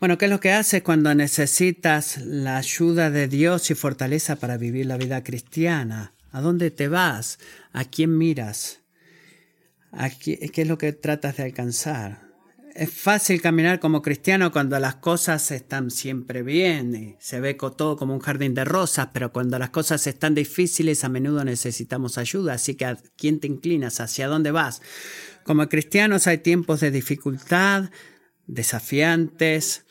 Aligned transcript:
Bueno, 0.00 0.16
¿qué 0.16 0.26
es 0.26 0.30
lo 0.30 0.38
que 0.38 0.52
haces 0.52 0.84
cuando 0.84 1.12
necesitas 1.12 2.18
la 2.18 2.58
ayuda 2.58 3.10
de 3.10 3.26
Dios 3.26 3.68
y 3.72 3.74
fortaleza 3.74 4.36
para 4.36 4.56
vivir 4.56 4.86
la 4.86 4.96
vida 4.96 5.24
cristiana? 5.24 6.14
¿A 6.30 6.40
dónde 6.40 6.70
te 6.70 6.86
vas? 6.86 7.40
¿A 7.72 7.84
quién 7.84 8.16
miras? 8.16 8.78
¿A 9.90 10.08
qué, 10.10 10.38
qué 10.52 10.62
es 10.62 10.68
lo 10.68 10.78
que 10.78 10.92
tratas 10.92 11.38
de 11.38 11.42
alcanzar? 11.42 12.28
Es 12.76 12.92
fácil 12.92 13.42
caminar 13.42 13.80
como 13.80 14.00
cristiano 14.00 14.52
cuando 14.52 14.78
las 14.78 14.94
cosas 14.94 15.50
están 15.50 15.90
siempre 15.90 16.44
bien, 16.44 16.94
y 16.94 17.16
se 17.18 17.40
ve 17.40 17.54
todo 17.54 17.96
como 17.96 18.14
un 18.14 18.20
jardín 18.20 18.54
de 18.54 18.64
rosas, 18.64 19.08
pero 19.12 19.32
cuando 19.32 19.58
las 19.58 19.70
cosas 19.70 20.06
están 20.06 20.32
difíciles 20.36 21.02
a 21.02 21.08
menudo 21.08 21.44
necesitamos 21.44 22.18
ayuda, 22.18 22.52
así 22.52 22.76
que 22.76 22.84
¿a 22.84 22.98
quién 23.16 23.40
te 23.40 23.48
inclinas? 23.48 23.98
¿Hacia 23.98 24.28
dónde 24.28 24.52
vas? 24.52 24.80
Como 25.42 25.68
cristianos 25.68 26.28
hay 26.28 26.38
tiempos 26.38 26.78
de 26.78 26.92
dificultad, 26.92 27.90
desafiantes, 28.46 29.86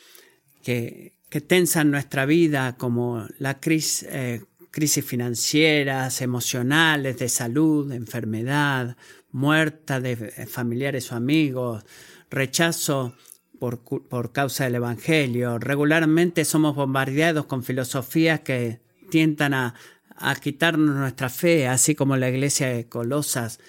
que, 0.68 1.14
tensan 1.48 1.92
nuestra 1.92 2.26
vida, 2.26 2.76
como 2.78 3.26
la 3.40 3.60
crisis, 3.60 4.08
eh, 4.10 4.44
crisis 4.72 5.06
financieras, 5.06 6.22
emocionales, 6.22 7.20
de 7.20 7.30
salud, 7.30 7.92
enfermedad, 7.94 8.98
muerta 9.32 10.02
de 10.02 10.16
familiares 10.48 11.12
o 11.12 11.16
amigos, 11.16 11.86
rechazo 12.30 13.16
por, 13.60 13.80
por 13.80 14.34
causa 14.34 14.66
del 14.66 14.76
Evangelio. 14.76 15.58
Regularmente 15.58 16.44
somos 16.44 16.76
bombardeados 16.76 17.46
con 17.46 17.64
filosofías 17.64 18.42
que 18.42 18.82
tientan 19.10 19.54
a, 19.54 19.76
a 20.18 20.36
quitarnos 20.36 20.96
nuestra 20.96 21.30
fe, 21.30 21.68
así 21.68 21.96
como 21.96 22.18
la 22.18 22.30
iglesia 22.30 22.68
de 22.70 22.90
Colosas. 22.90 23.60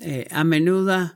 Eh, 0.00 0.26
a 0.30 0.42
menudo 0.42 1.00
eh, 1.02 1.10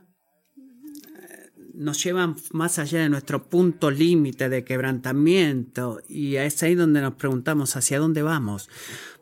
nos 1.73 2.03
llevan 2.03 2.35
más 2.51 2.79
allá 2.79 2.99
de 2.99 3.09
nuestro 3.09 3.47
punto 3.47 3.91
límite 3.91 4.49
de 4.49 4.63
quebrantamiento 4.63 6.01
y 6.07 6.35
es 6.35 6.61
ahí 6.63 6.75
donde 6.75 7.01
nos 7.01 7.15
preguntamos 7.15 7.75
hacia 7.75 7.99
dónde 7.99 8.21
vamos. 8.21 8.69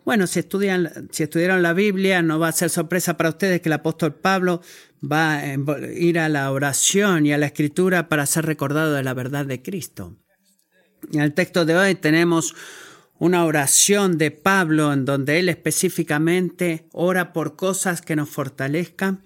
Bueno, 0.05 0.25
si, 0.27 0.39
estudian, 0.39 1.09
si 1.11 1.23
estudiaron 1.23 1.61
la 1.61 1.73
Biblia, 1.73 2.21
no 2.21 2.39
va 2.39 2.47
a 2.47 2.53
ser 2.53 2.69
sorpresa 2.69 3.17
para 3.17 3.29
ustedes 3.29 3.61
que 3.61 3.69
el 3.69 3.73
apóstol 3.73 4.15
Pablo 4.15 4.61
va 5.03 5.37
a 5.37 5.55
ir 5.55 6.19
a 6.19 6.29
la 6.29 6.51
oración 6.51 7.25
y 7.25 7.33
a 7.33 7.37
la 7.37 7.47
escritura 7.47 8.09
para 8.09 8.25
ser 8.25 8.45
recordado 8.45 8.93
de 8.93 9.03
la 9.03 9.13
verdad 9.13 9.45
de 9.45 9.61
Cristo. 9.61 10.15
En 11.13 11.21
el 11.21 11.33
texto 11.33 11.65
de 11.65 11.77
hoy 11.77 11.95
tenemos 11.95 12.55
una 13.19 13.45
oración 13.45 14.17
de 14.17 14.31
Pablo 14.31 14.93
en 14.93 15.05
donde 15.05 15.39
él 15.39 15.49
específicamente 15.49 16.87
ora 16.93 17.33
por 17.33 17.55
cosas 17.55 18.01
que 18.01 18.15
nos 18.15 18.29
fortalezcan 18.29 19.23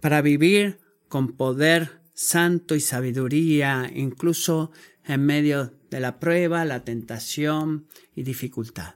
para 0.00 0.22
vivir 0.22 0.80
con 1.08 1.36
poder 1.36 2.03
santo 2.14 2.74
y 2.74 2.80
sabiduría, 2.80 3.90
incluso 3.92 4.70
en 5.04 5.26
medio 5.26 5.74
de 5.90 6.00
la 6.00 6.18
prueba, 6.18 6.64
la 6.64 6.84
tentación 6.84 7.88
y 8.14 8.22
dificultad. 8.22 8.94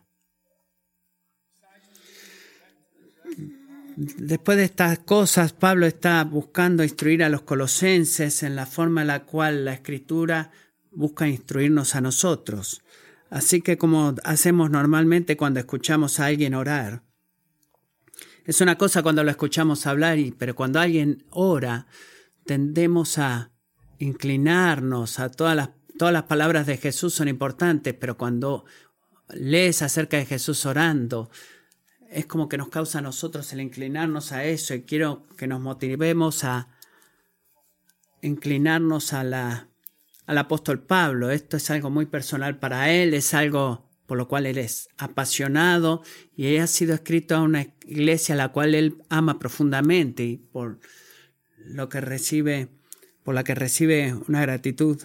Después 3.97 4.57
de 4.57 4.65
estas 4.65 5.01
cosas, 5.01 5.53
Pablo 5.53 5.85
está 5.85 6.23
buscando 6.23 6.85
instruir 6.85 7.25
a 7.25 7.29
los 7.29 7.43
colosenses 7.43 8.45
en 8.45 8.55
la 8.55 8.65
forma 8.65 9.01
en 9.01 9.09
la 9.09 9.25
cual 9.25 9.65
la 9.65 9.75
escritura 9.75 10.53
busca 10.93 11.27
instruirnos 11.27 11.97
a 11.97 12.01
nosotros. 12.01 12.83
Así 13.29 13.61
que 13.61 13.77
como 13.77 14.15
hacemos 14.23 14.71
normalmente 14.71 15.37
cuando 15.37 15.59
escuchamos 15.59 16.21
a 16.21 16.27
alguien 16.27 16.55
orar, 16.55 17.03
es 18.45 18.61
una 18.61 18.79
cosa 18.79 19.03
cuando 19.03 19.25
lo 19.25 19.31
escuchamos 19.31 19.87
hablar, 19.87 20.17
pero 20.39 20.55
cuando 20.55 20.81
alguien 20.81 21.25
ora, 21.31 21.87
tendemos 22.49 23.19
a 23.19 23.53
inclinarnos 23.99 25.19
a 25.19 25.31
todas 25.31 25.55
las, 25.55 25.69
todas 25.99 26.15
las 26.15 26.23
palabras 26.23 26.67
de 26.67 26.79
Jesús 26.79 27.13
son 27.13 27.29
importantes, 27.29 27.93
pero 27.93 28.17
cuando 28.17 28.65
lees 29.29 29.83
acerca 29.83 30.17
de 30.17 30.25
Jesús 30.25 30.65
orando, 30.65 31.31
es 32.09 32.25
como 32.25 32.49
que 32.49 32.57
nos 32.57 32.71
causa 32.71 33.01
a 33.01 33.03
nosotros 33.03 33.53
el 33.53 33.61
inclinarnos 33.61 34.33
a 34.33 34.45
eso 34.45 34.73
y 34.73 34.85
quiero 34.85 35.27
que 35.37 35.47
nos 35.47 35.61
motivemos 35.61 36.43
a 36.43 36.69
inclinarnos 38.23 39.13
a 39.13 39.25
la, 39.25 39.69
al 40.25 40.39
apóstol 40.39 40.83
Pablo. 40.83 41.31
Esto 41.31 41.59
es 41.59 41.71
algo 41.71 41.91
muy 41.91 42.07
personal 42.07 42.59
para 42.59 42.91
él, 42.91 43.13
es 43.13 43.35
algo 43.35 43.91
por 44.07 44.17
lo 44.17 44.27
cual 44.27 44.47
él 44.47 44.57
es 44.57 44.89
apasionado 44.97 46.03
y 46.35 46.57
ha 46.57 46.67
sido 46.67 46.95
escrito 46.95 47.37
a 47.37 47.43
una 47.43 47.75
iglesia 47.87 48.35
a 48.35 48.39
la 48.39 48.53
cual 48.53 48.75
él 48.75 49.03
ama 49.11 49.39
profundamente 49.39 50.25
y 50.25 50.39
por 50.39 50.81
lo 51.65 51.89
que 51.89 52.01
recibe, 52.01 52.69
por 53.23 53.35
la 53.35 53.45
que 53.45 53.55
recibe 53.55 54.15
una 54.29 54.41
gratitud, 54.43 55.03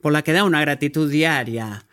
por 0.00 0.12
la 0.12 0.22
que 0.22 0.32
da 0.32 0.44
una 0.44 0.60
gratitud 0.60 1.10
diaria. 1.10 1.86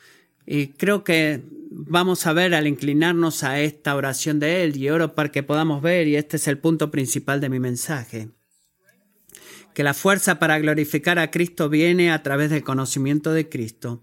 Y 0.45 0.67
creo 0.67 1.03
que 1.03 1.43
vamos 1.71 2.27
a 2.27 2.33
ver 2.33 2.53
al 2.53 2.67
inclinarnos 2.67 3.43
a 3.43 3.59
esta 3.61 3.95
oración 3.95 4.39
de 4.39 4.63
Él 4.63 4.77
y 4.77 4.89
oro 4.89 5.15
para 5.15 5.31
que 5.31 5.43
podamos 5.43 5.81
ver, 5.81 6.07
y 6.07 6.15
este 6.15 6.37
es 6.37 6.47
el 6.47 6.57
punto 6.57 6.91
principal 6.91 7.39
de 7.39 7.49
mi 7.49 7.59
mensaje, 7.59 8.29
que 9.73 9.83
la 9.83 9.93
fuerza 9.93 10.39
para 10.39 10.59
glorificar 10.59 11.17
a 11.19 11.31
Cristo 11.31 11.69
viene 11.69 12.11
a 12.11 12.21
través 12.21 12.49
del 12.49 12.63
conocimiento 12.63 13.31
de 13.33 13.47
Cristo 13.47 14.01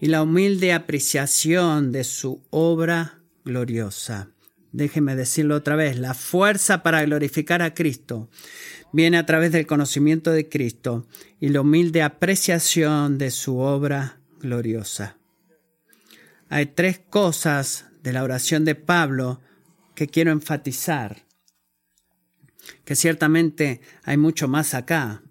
y 0.00 0.06
la 0.06 0.22
humilde 0.22 0.72
apreciación 0.72 1.92
de 1.92 2.04
su 2.04 2.42
obra 2.50 3.20
gloriosa. 3.44 4.30
Déjeme 4.72 5.16
decirlo 5.16 5.56
otra 5.56 5.76
vez, 5.76 5.98
la 5.98 6.14
fuerza 6.14 6.82
para 6.82 7.02
glorificar 7.04 7.62
a 7.62 7.72
Cristo 7.72 8.28
viene 8.92 9.16
a 9.16 9.26
través 9.26 9.52
del 9.52 9.66
conocimiento 9.66 10.30
de 10.30 10.48
Cristo 10.48 11.06
y 11.40 11.48
la 11.48 11.62
humilde 11.62 12.02
apreciación 12.02 13.16
de 13.16 13.30
su 13.30 13.58
obra 13.58 14.20
gloriosa. 14.40 15.16
Hay 16.50 16.66
tres 16.66 16.98
cosas 16.98 17.86
de 18.02 18.12
la 18.12 18.22
oración 18.22 18.64
de 18.64 18.74
Pablo 18.74 19.40
que 19.94 20.06
quiero 20.06 20.32
enfatizar, 20.32 21.24
que 22.84 22.94
ciertamente 22.94 23.80
hay 24.04 24.16
mucho 24.16 24.48
más 24.48 24.74
acá, 24.74 25.22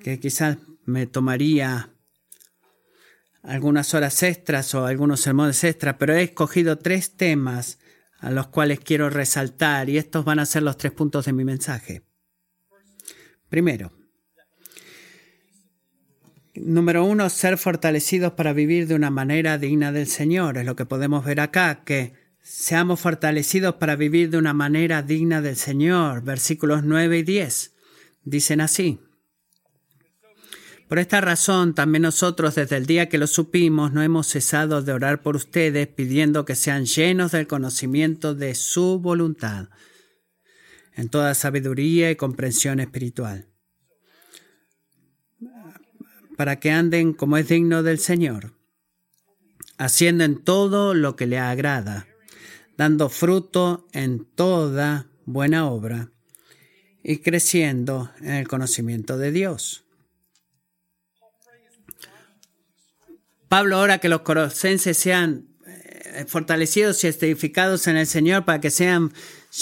que 0.00 0.18
quizás 0.18 0.58
me 0.84 1.06
tomaría 1.06 1.91
algunas 3.42 3.94
horas 3.94 4.22
extras 4.22 4.74
o 4.74 4.86
algunos 4.86 5.20
sermones 5.20 5.62
extras, 5.64 5.96
pero 5.98 6.14
he 6.14 6.22
escogido 6.22 6.78
tres 6.78 7.16
temas 7.16 7.78
a 8.18 8.30
los 8.30 8.46
cuales 8.48 8.80
quiero 8.80 9.10
resaltar 9.10 9.90
y 9.90 9.98
estos 9.98 10.24
van 10.24 10.38
a 10.38 10.46
ser 10.46 10.62
los 10.62 10.76
tres 10.76 10.92
puntos 10.92 11.26
de 11.26 11.32
mi 11.32 11.44
mensaje. 11.44 12.02
Primero, 13.48 13.92
Número 16.54 17.06
uno, 17.06 17.30
ser 17.30 17.56
fortalecidos 17.56 18.34
para 18.34 18.52
vivir 18.52 18.86
de 18.86 18.94
una 18.94 19.10
manera 19.10 19.56
digna 19.56 19.90
del 19.90 20.06
Señor. 20.06 20.58
Es 20.58 20.66
lo 20.66 20.76
que 20.76 20.84
podemos 20.84 21.24
ver 21.24 21.40
acá, 21.40 21.82
que 21.82 22.12
seamos 22.42 23.00
fortalecidos 23.00 23.76
para 23.76 23.96
vivir 23.96 24.28
de 24.28 24.36
una 24.36 24.52
manera 24.52 25.00
digna 25.00 25.40
del 25.40 25.56
Señor. 25.56 26.22
Versículos 26.22 26.82
9 26.84 27.18
y 27.18 27.22
10 27.22 27.74
dicen 28.24 28.60
así. 28.60 29.00
Por 30.92 30.98
esta 30.98 31.22
razón, 31.22 31.74
también 31.74 32.02
nosotros 32.02 32.54
desde 32.54 32.76
el 32.76 32.84
día 32.84 33.08
que 33.08 33.16
lo 33.16 33.26
supimos 33.26 33.94
no 33.94 34.02
hemos 34.02 34.26
cesado 34.26 34.82
de 34.82 34.92
orar 34.92 35.22
por 35.22 35.36
ustedes, 35.36 35.88
pidiendo 35.88 36.44
que 36.44 36.54
sean 36.54 36.84
llenos 36.84 37.32
del 37.32 37.46
conocimiento 37.46 38.34
de 38.34 38.54
su 38.54 38.98
voluntad, 39.00 39.70
en 40.92 41.08
toda 41.08 41.32
sabiduría 41.32 42.10
y 42.10 42.16
comprensión 42.16 42.78
espiritual 42.78 43.48
para 46.36 46.60
que 46.60 46.70
anden 46.70 47.14
como 47.14 47.38
es 47.38 47.48
digno 47.48 47.82
del 47.82 47.98
Señor, 47.98 48.52
haciendo 49.78 50.24
en 50.24 50.44
todo 50.44 50.92
lo 50.92 51.16
que 51.16 51.26
le 51.26 51.38
agrada, 51.38 52.06
dando 52.76 53.08
fruto 53.08 53.88
en 53.94 54.26
toda 54.26 55.06
buena 55.24 55.70
obra 55.70 56.10
y 57.02 57.20
creciendo 57.20 58.10
en 58.20 58.32
el 58.32 58.46
conocimiento 58.46 59.16
de 59.16 59.32
Dios. 59.32 59.86
Pablo 63.52 63.80
ora 63.80 63.98
que 63.98 64.08
los 64.08 64.22
colosenses 64.22 64.96
sean 64.96 65.44
eh, 65.66 66.24
fortalecidos 66.26 67.04
y 67.04 67.08
edificados 67.08 67.86
en 67.86 67.98
el 67.98 68.06
Señor 68.06 68.46
para 68.46 68.62
que 68.62 68.70
sean 68.70 69.12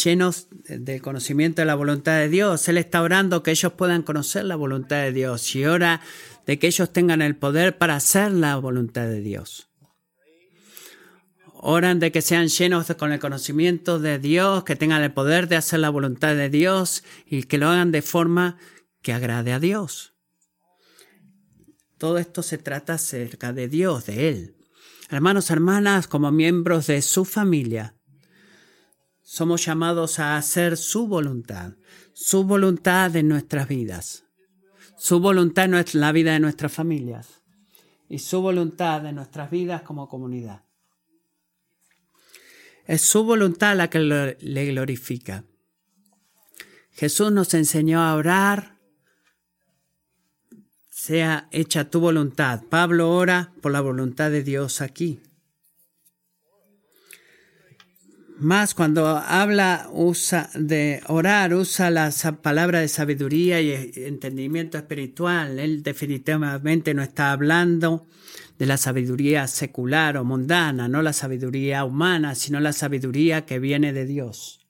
llenos 0.04 0.46
del 0.68 1.02
conocimiento 1.02 1.60
de 1.60 1.66
la 1.66 1.74
voluntad 1.74 2.12
de 2.12 2.28
Dios. 2.28 2.68
Él 2.68 2.78
está 2.78 3.02
orando 3.02 3.42
que 3.42 3.50
ellos 3.50 3.72
puedan 3.72 4.04
conocer 4.04 4.44
la 4.44 4.54
voluntad 4.54 4.98
de 4.98 5.10
Dios 5.10 5.56
y 5.56 5.64
ora 5.64 6.02
de 6.46 6.60
que 6.60 6.68
ellos 6.68 6.92
tengan 6.92 7.20
el 7.20 7.34
poder 7.34 7.78
para 7.78 7.96
hacer 7.96 8.30
la 8.30 8.54
voluntad 8.58 9.08
de 9.08 9.22
Dios. 9.22 9.70
Oran 11.54 11.98
de 11.98 12.12
que 12.12 12.22
sean 12.22 12.46
llenos 12.46 12.94
con 12.96 13.10
el 13.10 13.18
conocimiento 13.18 13.98
de 13.98 14.20
Dios, 14.20 14.62
que 14.62 14.76
tengan 14.76 15.02
el 15.02 15.10
poder 15.10 15.48
de 15.48 15.56
hacer 15.56 15.80
la 15.80 15.90
voluntad 15.90 16.36
de 16.36 16.48
Dios 16.48 17.02
y 17.26 17.42
que 17.42 17.58
lo 17.58 17.68
hagan 17.68 17.90
de 17.90 18.02
forma 18.02 18.56
que 19.02 19.12
agrade 19.12 19.52
a 19.52 19.58
Dios. 19.58 20.09
Todo 22.00 22.16
esto 22.16 22.42
se 22.42 22.56
trata 22.56 22.94
acerca 22.94 23.52
de 23.52 23.68
Dios, 23.68 24.06
de 24.06 24.30
Él. 24.30 24.56
Hermanos, 25.10 25.50
hermanas, 25.50 26.08
como 26.08 26.32
miembros 26.32 26.86
de 26.86 27.02
su 27.02 27.26
familia, 27.26 27.94
somos 29.22 29.66
llamados 29.66 30.18
a 30.18 30.38
hacer 30.38 30.78
su 30.78 31.06
voluntad, 31.06 31.74
su 32.14 32.44
voluntad 32.44 33.14
en 33.16 33.28
nuestras 33.28 33.68
vidas 33.68 34.24
Su 34.96 35.20
voluntad 35.20 35.74
es 35.74 35.94
la 35.94 36.10
vida 36.12 36.32
de 36.32 36.40
nuestras 36.40 36.72
familias 36.72 37.42
y 38.08 38.18
su 38.18 38.40
voluntad 38.40 39.02
de 39.02 39.12
nuestras 39.12 39.50
vidas 39.50 39.82
como 39.82 40.08
comunidad. 40.08 40.64
Es 42.86 43.02
su 43.02 43.24
voluntad 43.24 43.76
la 43.76 43.90
que 43.90 43.98
le 43.98 44.66
glorifica. 44.72 45.44
Jesús 46.92 47.30
nos 47.30 47.52
enseñó 47.52 48.00
a 48.00 48.14
orar, 48.14 48.79
sea 51.10 51.48
hecha 51.50 51.90
tu 51.90 51.98
voluntad. 51.98 52.62
Pablo 52.70 53.10
ora 53.10 53.52
por 53.60 53.72
la 53.72 53.80
voluntad 53.80 54.30
de 54.30 54.44
Dios 54.44 54.80
aquí. 54.80 55.18
Más 58.38 58.74
cuando 58.74 59.08
habla 59.08 59.88
usa 59.92 60.50
de 60.54 61.02
orar, 61.08 61.52
usa 61.52 61.90
la 61.90 62.12
palabra 62.42 62.78
de 62.78 62.86
sabiduría 62.86 63.60
y 63.60 63.90
entendimiento 63.96 64.78
espiritual. 64.78 65.58
Él 65.58 65.82
definitivamente 65.82 66.94
no 66.94 67.02
está 67.02 67.32
hablando 67.32 68.06
de 68.56 68.66
la 68.66 68.76
sabiduría 68.76 69.48
secular 69.48 70.16
o 70.16 70.22
mundana, 70.22 70.86
no 70.86 71.02
la 71.02 71.12
sabiduría 71.12 71.84
humana, 71.84 72.36
sino 72.36 72.60
la 72.60 72.72
sabiduría 72.72 73.46
que 73.46 73.58
viene 73.58 73.92
de 73.92 74.06
Dios. 74.06 74.60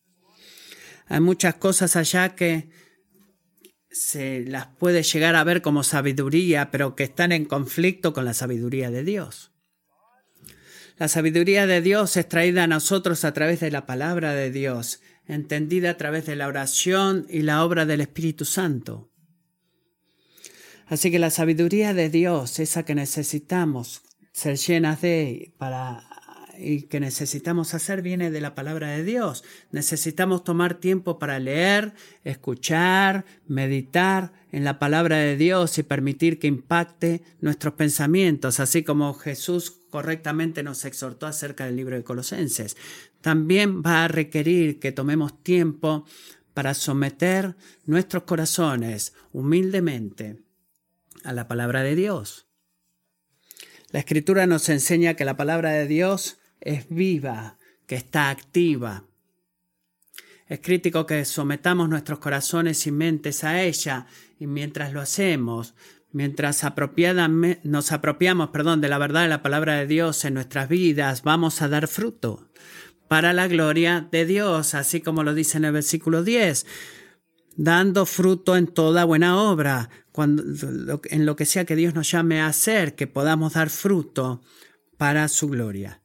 Hay 1.07 1.21
muchas 1.21 1.57
cosas 1.57 1.97
allá 1.97 2.35
que 2.35 2.71
se 3.91 4.45
las 4.47 4.67
puede 4.67 5.03
llegar 5.03 5.37
a 5.37 5.45
ver 5.45 5.63
como 5.63 5.83
sabiduría, 5.83 6.71
pero 6.71 6.95
que 6.95 7.05
están 7.05 7.33
en 7.33 7.45
conflicto 7.45 8.13
con 8.13 8.25
la 8.25 8.35
sabiduría 8.35 8.91
de 8.91 9.05
Dios. 9.05 9.53
La 10.97 11.09
sabiduría 11.09 11.67
de 11.67 11.81
Dios 11.81 12.17
es 12.17 12.29
traída 12.29 12.65
a 12.65 12.67
nosotros 12.67 13.25
a 13.25 13.33
través 13.33 13.61
de 13.61 13.71
la 13.71 13.87
palabra 13.87 14.35
de 14.35 14.51
Dios, 14.51 15.01
entendida 15.27 15.91
a 15.91 15.97
través 15.97 16.27
de 16.27 16.37
la 16.37 16.47
oración 16.47 17.27
y 17.31 17.41
la 17.41 17.65
obra 17.65 17.87
del 17.87 18.03
Espíritu 18.03 18.45
Santo. 18.45 19.11
Así 20.87 21.11
que 21.11 21.19
la 21.19 21.31
sabiduría 21.31 21.95
de 21.95 22.11
Dios, 22.11 22.59
esa 22.59 22.85
que 22.85 22.95
necesitamos 22.95 24.03
ser 24.33 24.57
llenas 24.57 25.01
de 25.01 25.55
para 25.57 26.10
y 26.61 26.83
que 26.83 27.01
necesitamos 27.01 27.75
hacer 27.75 28.03
viene 28.03 28.31
de 28.31 28.41
la 28.41 28.55
palabra 28.55 28.91
de 28.91 29.05
Dios. 29.05 29.45
Necesitamos 29.71 30.45
tomar 30.45 30.75
tiempo 30.75 31.19
para 31.19 31.39
leer, 31.39 31.95
escuchar, 32.25 33.25
meditar 33.47 34.33
en 34.53 34.65
la 34.65 34.79
palabra 34.79 35.17
de 35.19 35.37
Dios 35.37 35.79
y 35.79 35.83
permitir 35.83 36.39
que 36.39 36.47
impacte 36.47 37.23
nuestros 37.41 37.75
pensamientos, 37.75 38.61
así 38.61 38.83
como 38.83 39.15
Jesús 39.15 39.81
correctamente 39.91 40.63
nos 40.63 40.85
exhortó 40.85 41.27
acerca 41.27 41.67
del 41.67 41.77
libro 41.77 41.97
de 41.97 42.05
Colosenses. 42.05 42.77
También 43.21 43.83
va 43.83 44.05
a 44.05 44.09
requerir 44.09 44.79
que 44.79 44.93
tomemos 44.93 45.43
tiempo 45.43 46.05
para 46.55 46.75
someter 46.75 47.57
nuestros 47.87 48.25
corazones 48.25 49.15
humildemente 49.33 50.43
a 51.25 51.33
la 51.33 51.49
palabra 51.49 51.83
de 51.83 51.95
Dios. 51.95 52.47
La 53.91 54.01
escritura 54.01 54.47
nos 54.47 54.69
enseña 54.69 55.15
que 55.15 55.25
la 55.25 55.37
palabra 55.37 55.71
de 55.71 55.87
Dios 55.87 56.40
es 56.61 56.89
viva, 56.89 57.59
que 57.87 57.97
está 57.97 58.31
activa. 58.31 59.05
Es 60.47 60.61
crítico 60.61 61.07
que 61.07 61.25
sometamos 61.25 61.89
nuestros 61.89 62.19
corazones 62.19 62.87
y 62.87 62.91
mentes 62.91 63.45
a 63.45 63.63
ella 63.63 64.07
y 64.39 64.47
mientras 64.47 64.93
lo 64.93 65.01
hacemos, 65.01 65.75
mientras 66.13 66.65
nos 67.63 67.93
apropiamos 67.93 68.51
perdón, 68.51 68.81
de 68.81 68.89
la 68.89 68.99
verdad 68.99 69.23
de 69.23 69.29
la 69.29 69.43
palabra 69.43 69.77
de 69.77 69.87
Dios 69.87 70.25
en 70.25 70.35
nuestras 70.35 70.69
vidas, 70.69 71.23
vamos 71.23 71.63
a 71.63 71.69
dar 71.69 71.87
fruto 71.87 72.49
para 73.07 73.33
la 73.33 73.49
gloria 73.49 74.09
de 74.11 74.27
Dios, 74.27 74.75
así 74.75 75.01
como 75.01 75.23
lo 75.23 75.35
dice 75.35 75.59
en 75.59 75.67
el 75.67 75.73
versículo 75.73 76.25
10 76.25 76.67
dando 77.57 78.07
fruto 78.07 78.57
en 78.57 78.67
toda 78.69 79.05
buena 79.05 79.41
obra, 79.43 79.91
cuando, 80.13 80.43
en 81.05 81.27
lo 81.27 81.37
que 81.37 81.45
sea 81.45 81.67
que 81.67 81.77
Dios 81.77 81.95
nos 81.95 82.11
llame 82.11 82.41
a 82.41 82.47
hacer, 82.47 82.95
que 82.95 83.07
podamos 83.07 83.53
dar 83.53 83.69
fruto 83.69 84.41
para 84.97 85.29
su 85.29 85.49
gloria. 85.49 86.01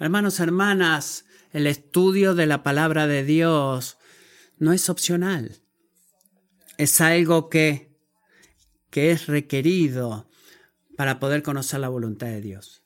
Hermanos, 0.00 0.40
hermanas, 0.40 1.26
el 1.52 1.66
estudio 1.66 2.34
de 2.34 2.46
la 2.46 2.62
palabra 2.62 3.06
de 3.06 3.22
Dios 3.22 3.98
no 4.56 4.72
es 4.72 4.88
opcional, 4.88 5.60
es 6.78 7.02
algo 7.02 7.50
que, 7.50 7.94
que 8.88 9.10
es 9.10 9.26
requerido 9.26 10.26
para 10.96 11.20
poder 11.20 11.42
conocer 11.42 11.80
la 11.80 11.90
voluntad 11.90 12.28
de 12.28 12.40
Dios. 12.40 12.82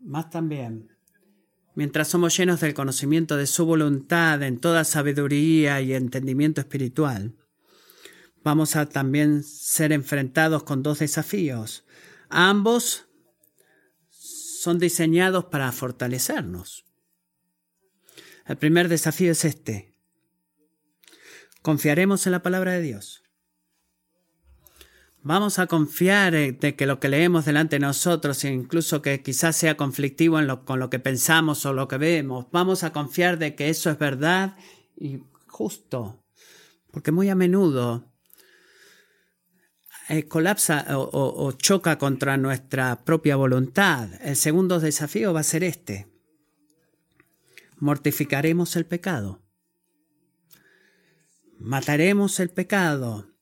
Más 0.00 0.30
también, 0.30 0.88
mientras 1.74 2.08
somos 2.08 2.34
llenos 2.34 2.60
del 2.60 2.72
conocimiento 2.72 3.36
de 3.36 3.46
su 3.46 3.66
voluntad 3.66 4.42
en 4.42 4.58
toda 4.58 4.84
sabiduría 4.84 5.82
y 5.82 5.92
entendimiento 5.92 6.62
espiritual, 6.62 7.36
vamos 8.42 8.74
a 8.74 8.86
también 8.86 9.42
ser 9.42 9.92
enfrentados 9.92 10.62
con 10.62 10.82
dos 10.82 11.00
desafíos. 11.00 11.84
Ambos 12.30 13.05
son 14.66 14.80
diseñados 14.80 15.44
para 15.44 15.70
fortalecernos. 15.70 16.86
El 18.46 18.56
primer 18.56 18.88
desafío 18.88 19.30
es 19.30 19.44
este. 19.44 19.94
Confiaremos 21.62 22.26
en 22.26 22.32
la 22.32 22.42
palabra 22.42 22.72
de 22.72 22.82
Dios. 22.82 23.22
Vamos 25.22 25.60
a 25.60 25.68
confiar 25.68 26.32
de 26.32 26.74
que 26.76 26.86
lo 26.86 26.98
que 26.98 27.08
leemos 27.08 27.44
delante 27.44 27.76
de 27.76 27.80
nosotros, 27.86 28.42
incluso 28.44 29.02
que 29.02 29.22
quizás 29.22 29.54
sea 29.54 29.76
conflictivo 29.76 30.36
con 30.64 30.80
lo 30.80 30.90
que 30.90 30.98
pensamos 30.98 31.64
o 31.64 31.72
lo 31.72 31.86
que 31.86 31.98
vemos, 31.98 32.46
vamos 32.50 32.82
a 32.82 32.92
confiar 32.92 33.38
de 33.38 33.54
que 33.54 33.68
eso 33.68 33.88
es 33.88 34.00
verdad 34.00 34.56
y 34.96 35.20
justo. 35.46 36.24
Porque 36.90 37.12
muy 37.12 37.28
a 37.28 37.36
menudo 37.36 38.12
eh, 40.08 40.28
colapsa 40.28 40.86
o, 40.96 41.52
choca 41.52 41.98
contra 41.98 42.36
nuestra 42.36 43.04
propia 43.04 43.36
voluntad. 43.36 44.08
El 44.20 44.36
segundo 44.36 44.80
desafío 44.80 45.32
va 45.32 45.40
a 45.40 45.44
ser 45.44 45.64
este. 45.64 46.08
Mortificaremos 47.78 48.76
el 48.76 48.86
pecado. 48.86 49.42
Mataremos 51.58 52.40
el 52.40 52.50
pecado 52.50 53.36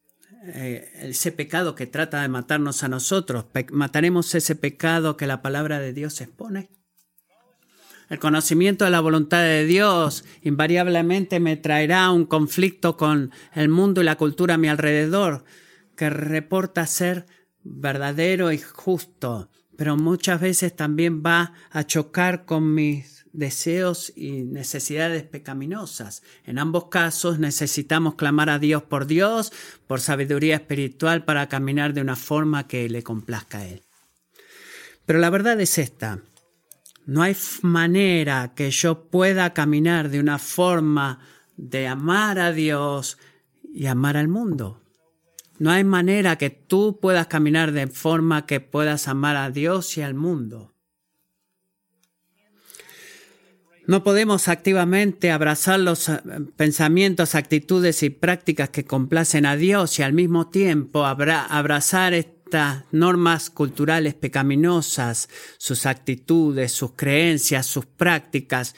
eh, 0.47 0.91
ese 1.01 1.33
pecado 1.33 1.75
que 1.75 1.87
trata 1.87 2.21
de 2.21 2.29
matarnos 2.29 2.83
a 2.83 2.89
nosotros, 2.89 3.47
mataremos 3.73 4.35
ese 4.35 4.55
pecado 4.55 5.17
que 5.17 5.27
la 5.27 5.41
palabra 5.41 5.79
de 5.79 5.95
Dios 5.95 6.21
expone. 6.21 6.69
El 8.11 8.19
conocimiento 8.19 8.85
de 8.85 8.91
la 8.91 9.01
voluntad 9.01 9.41
de 9.41 9.65
Dios 9.65 10.27
invariablemente 10.43 11.41
me 11.41 11.57
traerá 11.57 12.11
un 12.11 12.27
conflicto 12.27 12.99
con 12.99 13.33
el 13.55 13.71
mundo 13.71 14.03
y 14.03 14.05
la 14.05 14.17
cultura 14.17 14.55
a 14.55 14.59
mi 14.59 14.69
alrededor, 14.69 15.45
que 15.97 16.11
reporta 16.11 16.87
ser 16.87 17.27
verdadero 17.63 18.53
y 18.53 18.59
justo, 18.59 19.51
pero 19.77 19.97
muchas 19.97 20.41
veces 20.41 20.77
también 20.77 21.23
va 21.25 21.53
a 21.71 21.85
chocar 21.85 22.45
con 22.45 22.75
mis 22.75 23.27
deseos 23.33 24.13
y 24.15 24.43
necesidades 24.43 25.25
pecaminosas. 25.25 26.23
En 26.45 26.59
ambos 26.59 26.87
casos 26.87 27.39
necesitamos 27.39 28.15
clamar 28.15 28.49
a 28.49 28.59
Dios 28.59 28.85
por 28.85 29.07
Dios, 29.07 29.53
por 29.87 30.01
sabiduría 30.01 30.57
espiritual 30.57 31.25
para 31.25 31.49
caminar 31.49 31.93
de 31.93 32.01
una 32.01 32.17
forma 32.17 32.69
que 32.69 32.89
le 32.89 33.03
complazca 33.03 33.59
a 33.59 33.67
Él. 33.67 33.83
Pero 35.05 35.19
la 35.19 35.31
verdad 35.31 35.61
es 35.61 35.79
esta. 35.79 36.21
No 37.07 37.23
hay 37.23 37.37
manera 37.63 38.53
que 38.55 38.71
yo 38.71 39.09
pueda 39.09 39.53
caminar 39.53 40.09
de 40.09 40.21
una 40.21 40.39
forma 40.39 41.19
de 41.57 41.87
amar 41.87 42.39
a 42.39 42.53
Dios 42.53 43.19
y 43.75 43.87
amar 43.87 44.17
al 44.17 44.29
mundo. 44.29 44.84
No 45.59 45.71
hay 45.71 45.85
manera 45.85 46.37
que 46.37 46.51
tú 46.51 46.99
puedas 47.01 47.29
caminar 47.29 47.73
de 47.73 47.87
forma 47.87 48.47
que 48.47 48.61
puedas 48.61 49.07
amar 49.07 49.37
a 49.37 49.51
Dios 49.51 49.97
y 49.97 50.03
al 50.03 50.15
mundo. 50.15 50.73
No 53.87 54.03
podemos 54.03 54.49
activamente 54.49 55.31
abrazar 55.31 55.79
los 55.79 56.09
eh, 56.09 56.19
pensamientos, 56.57 57.35
actitudes 57.35 58.03
y 58.03 58.11
prácticas 58.11 58.71
que 58.71 58.87
complacen 58.87 59.45
a 59.45 59.57
Dios 59.57 59.99
y 59.99 60.03
al 60.03 60.15
mismo 60.15 60.49
tiempo 60.49 61.05
abrazar 61.05 62.15
estas 62.15 62.85
normas 62.93 63.51
culturales 63.51 64.15
pecaminosas, 64.15 65.29
sus 65.59 65.85
actitudes, 65.85 66.73
sus 66.73 66.93
creencias, 66.93 67.67
sus 67.67 67.85
prácticas 67.85 68.75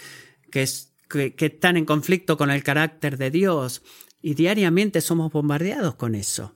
que, 0.50 0.66
que 1.09 1.47
están 1.47 1.76
en 1.76 1.85
conflicto 1.85 2.37
con 2.37 2.50
el 2.50 2.64
carácter 2.64 3.16
de 3.16 3.30
Dios. 3.30 3.83
Y 4.21 4.35
diariamente 4.35 5.00
somos 5.00 5.30
bombardeados 5.30 5.95
con 5.95 6.16
eso 6.16 6.55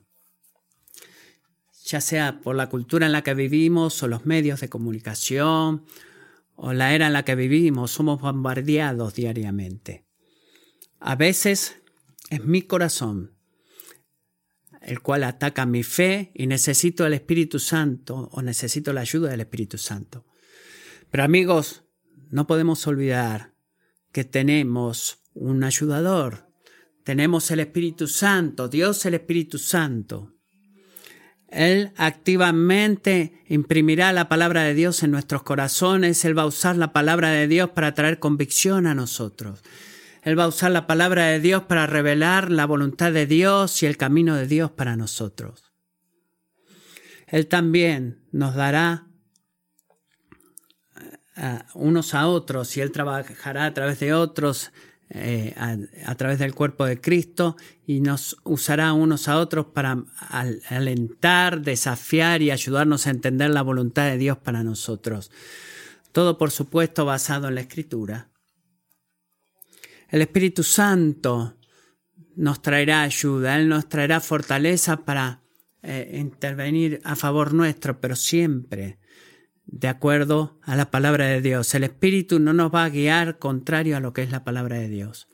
ya 1.91 2.01
sea 2.01 2.41
por 2.41 2.55
la 2.55 2.69
cultura 2.69 3.05
en 3.05 3.11
la 3.11 3.21
que 3.21 3.33
vivimos 3.33 4.01
o 4.01 4.07
los 4.07 4.25
medios 4.25 4.61
de 4.61 4.69
comunicación 4.69 5.85
o 6.55 6.73
la 6.73 6.93
era 6.93 7.07
en 7.07 7.13
la 7.13 7.23
que 7.23 7.35
vivimos, 7.35 7.91
somos 7.91 8.21
bombardeados 8.21 9.13
diariamente. 9.13 10.05
A 10.99 11.15
veces 11.15 11.77
es 12.29 12.45
mi 12.45 12.61
corazón 12.61 13.31
el 14.81 15.01
cual 15.01 15.23
ataca 15.23 15.65
mi 15.65 15.83
fe 15.83 16.31
y 16.33 16.47
necesito 16.47 17.05
el 17.05 17.13
Espíritu 17.13 17.59
Santo 17.59 18.29
o 18.31 18.41
necesito 18.41 18.93
la 18.93 19.01
ayuda 19.01 19.29
del 19.29 19.41
Espíritu 19.41 19.77
Santo. 19.77 20.25
Pero 21.11 21.23
amigos, 21.23 21.83
no 22.29 22.47
podemos 22.47 22.85
olvidar 22.87 23.53
que 24.11 24.23
tenemos 24.23 25.19
un 25.33 25.63
ayudador, 25.63 26.47
tenemos 27.03 27.51
el 27.51 27.59
Espíritu 27.59 28.07
Santo, 28.07 28.67
Dios 28.67 29.05
el 29.05 29.13
Espíritu 29.13 29.57
Santo. 29.57 30.33
Él 31.51 31.91
activamente 31.97 33.43
imprimirá 33.49 34.13
la 34.13 34.29
palabra 34.29 34.63
de 34.63 34.73
Dios 34.73 35.03
en 35.03 35.11
nuestros 35.11 35.43
corazones. 35.43 36.23
Él 36.23 36.37
va 36.37 36.43
a 36.43 36.47
usar 36.47 36.77
la 36.77 36.93
palabra 36.93 37.29
de 37.29 37.47
Dios 37.47 37.69
para 37.71 37.93
traer 37.93 38.19
convicción 38.19 38.87
a 38.87 38.95
nosotros. 38.95 39.61
Él 40.23 40.39
va 40.39 40.45
a 40.45 40.47
usar 40.47 40.71
la 40.71 40.87
palabra 40.87 41.25
de 41.25 41.41
Dios 41.41 41.63
para 41.63 41.87
revelar 41.87 42.51
la 42.51 42.65
voluntad 42.65 43.11
de 43.11 43.25
Dios 43.25 43.83
y 43.83 43.85
el 43.85 43.97
camino 43.97 44.35
de 44.35 44.47
Dios 44.47 44.71
para 44.71 44.95
nosotros. 44.95 45.73
Él 47.27 47.47
también 47.47 48.23
nos 48.31 48.55
dará 48.55 49.07
eh, 51.35 51.59
unos 51.73 52.13
a 52.13 52.27
otros 52.27 52.77
y 52.77 52.81
Él 52.81 52.91
trabajará 52.91 53.65
a 53.65 53.73
través 53.73 53.99
de 53.99 54.13
otros 54.13 54.71
eh, 55.13 55.53
a, 55.57 56.15
través 56.15 56.39
del 56.39 56.55
cuerpo 56.55 56.85
de 56.85 57.01
Cristo 57.01 57.57
y 57.85 57.99
nos 57.99 58.37
usará 58.45 58.93
unos 58.93 59.27
a 59.27 59.39
otros 59.39 59.65
para 59.65 60.05
alentar, 60.69 61.59
desafiar 61.59 62.41
y 62.41 62.49
ayudarnos 62.49 63.05
a 63.05 63.09
entender 63.09 63.49
la 63.49 63.61
voluntad 63.61 64.05
de 64.05 64.17
Dios 64.17 64.37
para 64.37 64.63
nosotros. 64.63 65.29
Todo, 66.13 66.37
por 66.37 66.51
supuesto, 66.51 67.03
basado 67.03 67.49
en 67.49 67.55
la 67.55 67.61
Escritura. 67.61 68.29
El 70.07 70.21
Espíritu 70.21 70.63
Santo 70.63 71.57
nos 72.37 72.61
traerá 72.61 73.01
ayuda, 73.01 73.57
Él 73.57 73.67
nos 73.67 73.89
traerá 73.89 74.21
fortaleza 74.21 75.03
para 75.03 75.41
eh, 75.83 76.19
intervenir 76.21 77.01
a 77.03 77.17
favor 77.17 77.53
nuestro, 77.53 77.99
pero 77.99 78.15
siempre 78.15 79.00
de 79.71 79.87
acuerdo 79.87 80.59
a 80.61 80.75
la 80.75 80.91
palabra 80.91 81.25
de 81.25 81.41
Dios. 81.41 81.73
El 81.73 81.85
Espíritu 81.85 82.39
no 82.39 82.53
nos 82.53 82.73
va 82.73 82.83
a 82.83 82.89
guiar 82.89 83.39
contrario 83.39 83.97
a 83.97 84.01
lo 84.01 84.13
que 84.13 84.21
es 84.21 84.29
la 84.29 84.43
palabra 84.43 84.77
de 84.77 84.89
Dios. 84.89 85.27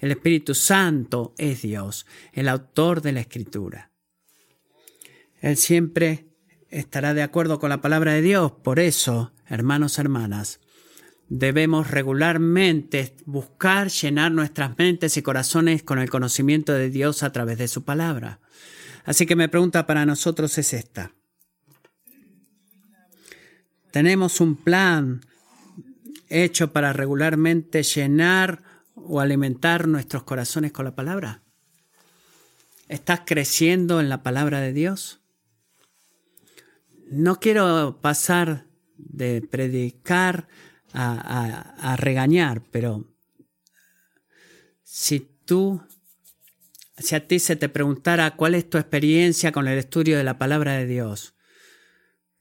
El 0.00 0.10
Espíritu 0.10 0.54
Santo 0.54 1.32
es 1.38 1.62
Dios, 1.62 2.04
el 2.32 2.48
autor 2.48 3.02
de 3.02 3.12
la 3.12 3.20
Escritura. 3.20 3.90
Él 5.40 5.56
siempre 5.56 6.26
estará 6.70 7.14
de 7.14 7.22
acuerdo 7.22 7.60
con 7.60 7.70
la 7.70 7.80
palabra 7.80 8.12
de 8.14 8.22
Dios. 8.22 8.50
Por 8.50 8.80
eso, 8.80 9.32
hermanos, 9.46 9.98
hermanas, 9.98 10.60
debemos 11.28 11.90
regularmente 11.90 13.14
buscar 13.26 13.90
llenar 13.90 14.32
nuestras 14.32 14.76
mentes 14.76 15.16
y 15.16 15.22
corazones 15.22 15.84
con 15.84 16.00
el 16.00 16.10
conocimiento 16.10 16.72
de 16.72 16.90
Dios 16.90 17.22
a 17.22 17.30
través 17.30 17.58
de 17.58 17.68
su 17.68 17.84
palabra. 17.84 18.40
Así 19.04 19.24
que 19.24 19.36
mi 19.36 19.46
pregunta 19.46 19.86
para 19.86 20.04
nosotros 20.04 20.58
es 20.58 20.72
esta. 20.72 21.12
Tenemos 23.94 24.40
un 24.40 24.56
plan 24.56 25.20
hecho 26.28 26.72
para 26.72 26.92
regularmente 26.92 27.84
llenar 27.84 28.60
o 28.96 29.20
alimentar 29.20 29.86
nuestros 29.86 30.24
corazones 30.24 30.72
con 30.72 30.84
la 30.84 30.96
palabra. 30.96 31.44
¿Estás 32.88 33.20
creciendo 33.24 34.00
en 34.00 34.08
la 34.08 34.24
palabra 34.24 34.60
de 34.60 34.72
Dios? 34.72 35.20
No 37.08 37.38
quiero 37.38 38.00
pasar 38.00 38.66
de 38.96 39.42
predicar 39.42 40.48
a, 40.92 41.94
regañar, 41.96 42.64
pero 42.72 43.14
si 44.82 45.20
tú, 45.20 45.80
si 46.98 47.14
a 47.14 47.28
ti 47.28 47.38
se 47.38 47.54
te 47.54 47.68
preguntara 47.68 48.34
cuál 48.34 48.56
es 48.56 48.68
tu 48.68 48.76
experiencia 48.76 49.52
con 49.52 49.68
el 49.68 49.78
estudio 49.78 50.18
de 50.18 50.24
la 50.24 50.36
palabra 50.36 50.72
de 50.72 50.86
Dios, 50.86 51.36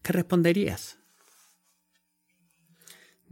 ¿qué 0.01 0.13
responderías? 0.13 1.02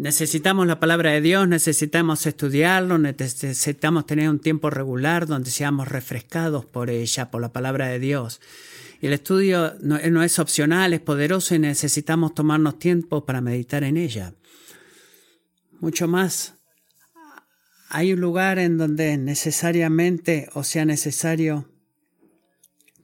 Necesitamos 0.02 0.66
la 0.66 0.80
palabra 0.80 1.12
de 1.12 1.22
Dios, 1.22 1.48
necesitamos 1.48 2.26
estudiarlo, 2.26 2.98
necesitamos 2.98 4.08
tener 4.08 4.32
un 4.32 4.40
tiempo 4.40 4.72
regular 4.72 5.28
donde 5.28 5.52
seamos 5.52 5.90
refrescados 5.90 6.66
por 6.66 6.90
ella, 6.90 7.30
por 7.30 7.40
la 7.40 7.54
palabra 7.54 7.86
de 7.86 8.00
Dios. 8.00 8.42
Y 9.00 9.06
el 9.06 9.14
estudio 9.14 9.76
no, 9.80 10.00
no 10.00 10.24
es 10.24 10.40
opcional, 10.40 10.94
es 10.94 11.02
poderoso 11.02 11.54
y 11.54 11.60
necesitamos 11.60 12.34
tomarnos 12.34 12.80
tiempo 12.80 13.28
para 13.28 13.42
meditar 13.42 13.84
en 13.84 13.96
ella. 13.96 14.34
Mucho 15.80 16.08
más, 16.08 16.56
hay 17.88 18.14
un 18.14 18.22
lugar 18.22 18.58
en 18.58 18.80
donde 18.80 19.20
necesariamente 19.20 20.50
o 20.56 20.64
sea 20.64 20.84
necesario 20.84 21.71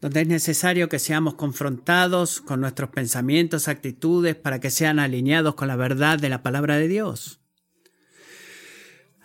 donde 0.02 0.22
es 0.22 0.28
necesario 0.28 0.90
que 0.90 1.00
seamos 1.00 1.36
confrontados 1.36 2.42
con 2.42 2.62
nuestros 2.62 2.90
pensamientos, 2.92 3.68
actitudes, 3.68 4.36
para 4.36 4.60
que 4.60 4.70
sean 4.70 5.00
alineados 5.00 5.56
con 5.56 5.68
la 5.68 5.76
verdad 5.76 6.20
de 6.20 6.30
la 6.30 6.44
palabra 6.44 6.78
de 6.78 6.88
Dios. 6.88 7.42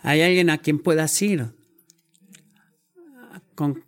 Hay 0.01 0.21
alguien 0.21 0.49
a 0.49 0.57
quien 0.57 0.79
puedas 0.79 1.21
ir, 1.21 1.53
con 3.55 3.85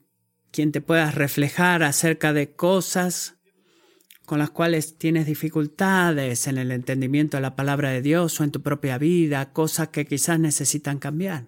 quien 0.51 0.71
te 0.71 0.81
puedas 0.81 1.15
reflejar 1.15 1.83
acerca 1.83 2.31
de 2.31 2.55
cosas 2.55 3.35
con 4.25 4.39
las 4.39 4.49
cuales 4.49 4.97
tienes 4.97 5.25
dificultades 5.27 6.47
en 6.47 6.57
el 6.57 6.71
entendimiento 6.71 7.37
de 7.37 7.41
la 7.41 7.55
palabra 7.55 7.91
de 7.91 8.01
Dios 8.01 8.39
o 8.39 8.43
en 8.43 8.51
tu 8.51 8.61
propia 8.61 8.97
vida, 8.97 9.53
cosas 9.53 9.89
que 9.89 10.05
quizás 10.05 10.39
necesitan 10.39 10.97
cambiar. 10.97 11.47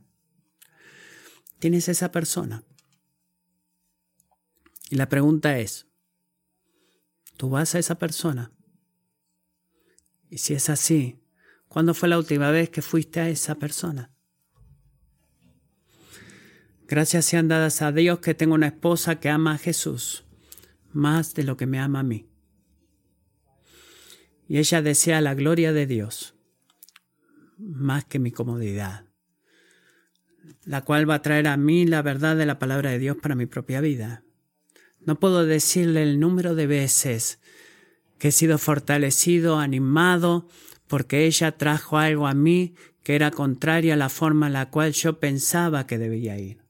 Tienes 1.60 1.90
esa 1.90 2.12
persona. 2.12 2.64
Y 4.90 4.96
la 4.96 5.10
pregunta 5.10 5.58
es, 5.60 5.88
¿tú 7.36 7.50
vas 7.50 7.76
a 7.76 7.80
esa 7.80 8.00
persona? 8.00 8.52
Y 10.30 10.40
si 10.40 10.54
es 10.54 10.70
así, 10.70 11.20
¿cuándo 11.68 11.94
fue 11.94 12.10
la 12.10 12.18
última 12.18 12.52
vez 12.52 12.70
que 12.70 12.82
fuiste 12.82 13.20
a 13.20 13.30
esa 13.30 13.56
persona? 13.56 14.14
Gracias 16.88 17.26
sean 17.26 17.50
dadas 17.50 17.82
a 17.82 17.92
Dios 17.92 18.20
que 18.20 18.34
tengo 18.34 18.56
una 18.56 18.68
esposa 18.68 19.20
que 19.20 19.30
ama 19.30 19.54
a 19.54 19.58
Jesús 19.58 20.24
más 20.94 21.34
de 21.34 21.44
lo 21.44 21.58
que 21.58 21.66
me 21.66 21.80
ama 21.80 22.00
a 22.00 22.04
mí. 22.04 22.30
Y 24.48 24.58
ella 24.60 24.82
desea 24.82 25.20
la 25.20 25.36
gloria 25.36 25.74
de 25.74 25.86
Dios 25.86 26.36
más 27.58 28.06
que 28.06 28.20
mi 28.20 28.32
comodidad, 28.32 29.06
la 30.64 30.84
cual 30.84 31.10
va 31.10 31.16
a 31.16 31.22
traer 31.22 31.48
a 31.48 31.58
mí 31.58 31.86
la 31.86 32.02
verdad 32.02 32.38
de 32.38 32.46
la 32.46 32.60
palabra 32.60 32.92
de 32.92 33.00
Dios 33.00 33.18
para 33.22 33.36
mi 33.36 33.48
propia 33.48 33.82
vida. 33.82 34.24
No 35.08 35.18
puedo 35.18 35.46
decirle 35.46 36.04
el 36.04 36.20
número 36.20 36.54
de 36.54 36.68
veces 36.68 37.40
que 38.20 38.28
he 38.28 38.32
sido 38.34 38.58
fortalecido, 38.58 39.58
animado, 39.58 40.50
porque 40.88 41.26
ella 41.26 41.58
trajo 41.58 41.98
algo 41.98 42.28
a 42.28 42.34
mí 42.34 42.76
que 43.04 43.16
era 43.16 43.32
contrario 43.32 43.94
a 43.94 43.96
la 43.96 44.10
forma 44.10 44.48
en 44.48 44.54
la 44.54 44.70
cual 44.70 44.92
yo 44.92 45.18
pensaba 45.18 45.88
que 45.88 45.98
debía 45.98 46.38
ir. 46.38 46.62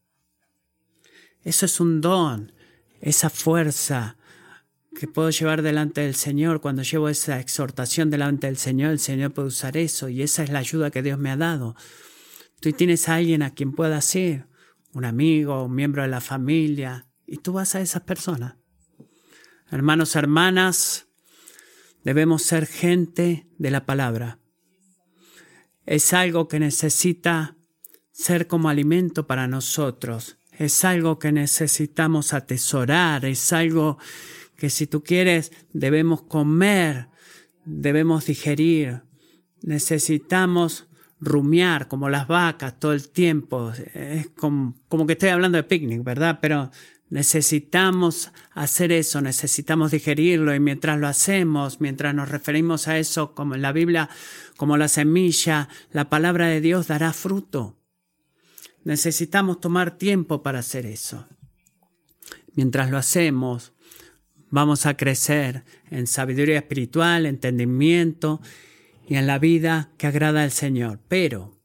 Eso 1.44 1.66
es 1.66 1.80
un 1.80 2.00
don, 2.00 2.52
esa 3.02 3.32
fuerza 3.32 4.18
que 4.96 5.08
puedo 5.08 5.32
llevar 5.32 5.64
delante 5.64 6.02
del 6.02 6.14
Señor. 6.14 6.62
Cuando 6.62 6.84
llevo 6.84 7.10
esa 7.10 7.40
exhortación 7.40 8.12
delante 8.12 8.46
del 8.46 8.58
Señor, 8.58 8.92
el 8.92 9.00
Señor 9.00 9.34
puede 9.34 9.48
usar 9.48 9.78
eso 9.78 10.10
y 10.10 10.22
esa 10.22 10.44
es 10.44 10.52
la 10.52 10.60
ayuda 10.60 10.92
que 10.92 11.02
Dios 11.02 11.18
me 11.18 11.32
ha 11.32 11.38
dado. 11.38 11.76
Tú 12.60 12.72
tienes 12.72 13.10
a 13.10 13.16
alguien 13.16 13.42
a 13.42 13.56
quien 13.56 13.72
pueda 13.72 14.00
ir, 14.14 14.46
un 14.94 15.06
amigo, 15.06 15.64
un 15.64 15.74
miembro 15.74 16.04
de 16.04 16.10
la 16.10 16.22
familia, 16.22 17.07
y 17.28 17.38
tú 17.38 17.54
vas 17.54 17.76
a 17.76 17.82
esas 17.82 18.04
personas. 18.04 18.56
Hermanos, 19.70 20.16
hermanas, 20.16 21.08
debemos 22.04 22.42
ser 22.42 22.66
gente 22.66 23.48
de 23.58 23.70
la 23.70 23.86
palabra. 23.86 24.40
Es 25.86 26.14
algo 26.14 26.48
que 26.48 26.60
necesita 26.60 27.58
ser 28.12 28.48
como 28.48 28.70
alimento 28.70 29.28
para 29.28 29.48
nosotros. 29.48 30.38
Es 30.52 30.86
algo 30.86 31.20
que 31.20 31.32
necesitamos 31.32 32.34
atesorar. 32.34 33.26
Es 33.26 33.52
algo 33.52 33.98
que 34.56 34.70
si 34.70 34.88
tú 34.88 35.04
quieres 35.04 35.52
debemos 35.74 36.24
comer, 36.24 37.10
debemos 37.66 38.26
digerir. 38.26 39.04
Necesitamos 39.62 40.88
rumiar 41.20 41.88
como 41.88 42.10
las 42.10 42.28
vacas 42.28 42.80
todo 42.80 42.94
el 42.94 43.10
tiempo. 43.10 43.72
Es 43.94 44.30
como, 44.30 44.76
como 44.88 45.06
que 45.06 45.14
estoy 45.14 45.30
hablando 45.30 45.58
de 45.58 45.64
picnic, 45.64 46.04
¿verdad? 46.04 46.40
Pero 46.42 46.72
Necesitamos 47.10 48.32
hacer 48.52 48.92
eso, 48.92 49.22
necesitamos 49.22 49.92
digerirlo 49.92 50.54
y 50.54 50.60
mientras 50.60 51.00
lo 51.00 51.08
hacemos, 51.08 51.80
mientras 51.80 52.14
nos 52.14 52.30
referimos 52.30 52.88
a 52.90 52.98
eso 52.98 53.34
como 53.34 53.56
en 53.56 53.62
la 53.62 53.72
Biblia, 53.72 54.10
como 54.58 54.76
la 54.76 54.90
semilla, 54.90 55.70
la 55.92 56.10
palabra 56.10 56.48
de 56.48 56.60
Dios 56.60 56.88
dará 56.88 57.14
fruto. 57.14 57.78
Necesitamos 58.84 59.62
tomar 59.62 59.98
tiempo 59.98 60.44
para 60.44 60.60
hacer 60.60 60.86
eso. 60.86 61.28
Mientras 62.56 62.90
lo 62.90 62.98
hacemos, 62.98 63.74
vamos 64.50 64.86
a 64.86 64.98
crecer 64.98 65.64
en 65.90 66.08
sabiduría 66.08 66.58
espiritual, 66.58 67.26
entendimiento 67.26 68.42
y 69.08 69.16
en 69.16 69.28
la 69.28 69.40
vida 69.40 69.92
que 69.98 70.08
agrada 70.08 70.44
al 70.44 70.52
Señor. 70.52 71.00
Pero 71.08 71.57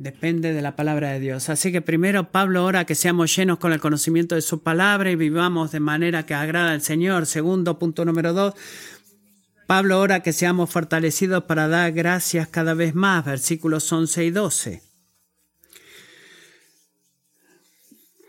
Depende 0.00 0.52
de 0.52 0.62
la 0.62 0.76
palabra 0.76 1.10
de 1.10 1.18
Dios. 1.18 1.48
Así 1.48 1.72
que 1.72 1.82
primero 1.82 2.30
Pablo 2.30 2.64
ora 2.64 2.84
que 2.84 2.94
seamos 2.94 3.34
llenos 3.34 3.58
con 3.58 3.72
el 3.72 3.80
conocimiento 3.80 4.36
de 4.36 4.42
su 4.42 4.62
palabra 4.62 5.10
y 5.10 5.16
vivamos 5.16 5.72
de 5.72 5.80
manera 5.80 6.24
que 6.24 6.34
agrada 6.34 6.70
al 6.70 6.82
Señor. 6.82 7.26
Segundo 7.26 7.80
punto 7.80 8.04
número 8.04 8.32
dos. 8.32 8.54
Pablo 9.66 9.98
ora 9.98 10.20
que 10.20 10.32
seamos 10.32 10.70
fortalecidos 10.70 11.42
para 11.44 11.66
dar 11.66 11.90
gracias 11.90 12.46
cada 12.46 12.74
vez 12.74 12.94
más. 12.94 13.24
Versículos 13.24 13.92
11 13.92 14.24
y 14.24 14.30
12. 14.30 14.82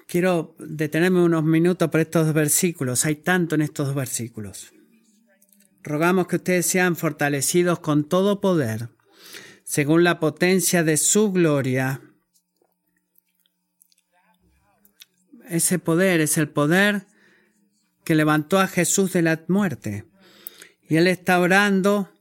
quiero 0.08 0.56
detenerme 0.58 1.22
unos 1.22 1.44
minutos 1.44 1.88
por 1.90 2.00
estos 2.00 2.26
dos 2.26 2.34
versículos. 2.34 3.06
Hay 3.06 3.18
tanto 3.18 3.54
en 3.54 3.62
estos 3.62 3.90
dos 3.90 3.96
versículos. 3.96 4.74
Rogamos 5.84 6.26
que 6.26 6.38
ustedes 6.38 6.66
sean 6.66 6.96
fortalecidos 6.96 7.78
con 7.78 8.10
todo 8.10 8.42
poder, 8.42 8.90
según 9.70 10.04
la 10.04 10.20
potencia 10.20 10.84
de 10.84 10.98
su 10.98 11.32
gloria. 11.32 12.02
Ese 15.48 15.78
poder 15.78 16.22
es 16.22 16.40
el 16.40 16.50
poder 16.50 17.06
que 18.04 18.16
levantó 18.16 18.58
a 18.58 18.66
Jesús 18.66 19.14
de 19.14 19.22
la 19.22 19.46
muerte. 19.48 20.06
Y 20.82 20.96
Él 20.96 21.06
está 21.06 21.40
orando 21.40 22.12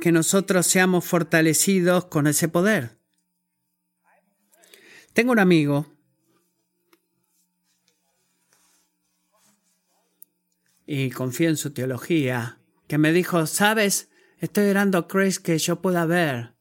que 0.00 0.12
nosotros 0.12 0.68
seamos 0.68 1.04
fortalecidos 1.04 2.04
con 2.04 2.28
ese 2.28 2.46
poder. 2.46 2.96
Tengo 5.14 5.32
un 5.32 5.40
amigo 5.40 5.92
y 10.86 11.10
confío 11.10 11.48
en 11.48 11.56
su 11.56 11.72
teología, 11.72 12.60
que 12.86 12.98
me 12.98 13.12
dijo, 13.12 13.48
sabes, 13.48 14.10
estoy 14.38 14.68
orando, 14.68 15.08
¿crees 15.08 15.40
que 15.40 15.58
yo 15.58 15.80
pueda 15.80 16.06
ver 16.06 16.54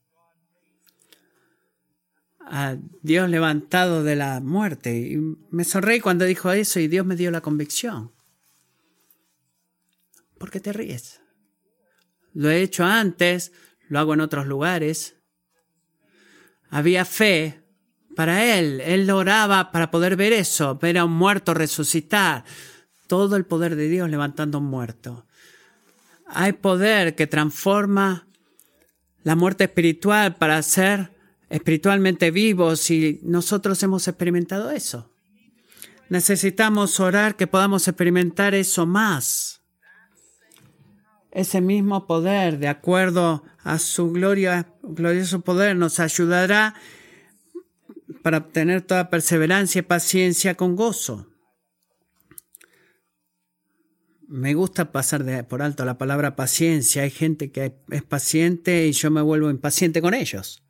a 2.40 2.78
Dios 3.02 3.30
levantado 3.30 4.04
de 4.04 4.16
la 4.16 4.40
muerte? 4.42 4.98
Y 4.98 5.18
me 5.50 5.64
sonreí 5.64 6.00
cuando 6.00 6.26
dijo 6.26 6.52
eso 6.52 6.80
y 6.80 6.88
Dios 6.88 7.06
me 7.06 7.16
dio 7.16 7.32
la 7.32 7.42
convicción. 7.42 8.12
¿Por 10.38 10.52
qué 10.52 10.60
te 10.60 10.74
ríes? 10.74 11.22
Lo 12.34 12.50
he 12.50 12.62
hecho 12.62 12.84
antes, 12.84 13.54
lo 13.88 14.00
hago 14.00 14.14
en 14.14 14.22
otros 14.22 14.46
lugares. 14.46 15.16
Había 16.70 17.06
fe 17.06 17.64
para 18.16 18.58
él, 18.58 18.82
él 18.82 19.10
oraba 19.10 19.72
para 19.72 19.92
poder 19.92 20.16
ver 20.16 20.34
eso, 20.34 20.76
ver 20.76 20.98
a 20.98 21.06
un 21.06 21.14
muerto 21.14 21.54
resucitar 21.54 22.44
todo 23.08 23.36
el 23.36 23.46
poder 23.46 23.76
de 23.76 23.88
Dios 23.88 24.10
levantando 24.10 24.60
un 24.60 24.66
muerto. 24.66 25.25
Hay 26.28 26.54
poder 26.54 27.16
que 27.16 27.28
transforma 27.28 28.28
la 29.24 29.36
muerte 29.36 29.66
espiritual 29.66 30.36
para 30.36 30.62
ser 30.62 31.16
espiritualmente 31.50 32.32
vivos 32.32 32.90
y 32.92 33.20
nosotros 33.24 33.82
hemos 33.84 34.08
experimentado 34.08 34.72
eso. 34.72 35.12
Necesitamos 36.10 37.00
orar 37.00 37.36
que 37.36 37.48
podamos 37.48 37.88
experimentar 37.88 38.54
eso 38.54 38.86
más. 38.86 39.62
Ese 41.32 41.62
mismo 41.62 42.08
poder, 42.08 42.60
de 42.60 42.68
acuerdo 42.68 43.44
a 43.64 43.80
su 43.80 44.12
gloria, 44.12 44.68
glorioso 44.84 45.42
poder, 45.42 45.76
nos 45.76 46.00
ayudará 46.00 46.76
para 48.22 48.38
obtener 48.38 48.82
toda 48.82 49.10
perseverancia 49.10 49.80
y 49.80 49.84
paciencia 49.84 50.56
con 50.56 50.76
gozo. 50.76 51.28
Me 54.28 54.54
gusta 54.54 54.92
pasar 54.92 55.24
de, 55.24 55.44
por 55.44 55.62
alto 55.62 55.86
la 55.86 55.98
palabra 55.98 56.36
paciencia. 56.36 57.04
Hay 57.04 57.12
gente 57.12 57.52
que 57.52 57.76
es 57.92 58.04
paciente 58.04 58.88
y 58.88 58.92
yo 58.92 59.12
me 59.12 59.22
vuelvo 59.22 59.50
impaciente 59.50 60.02
con 60.02 60.14
ellos. 60.14 60.64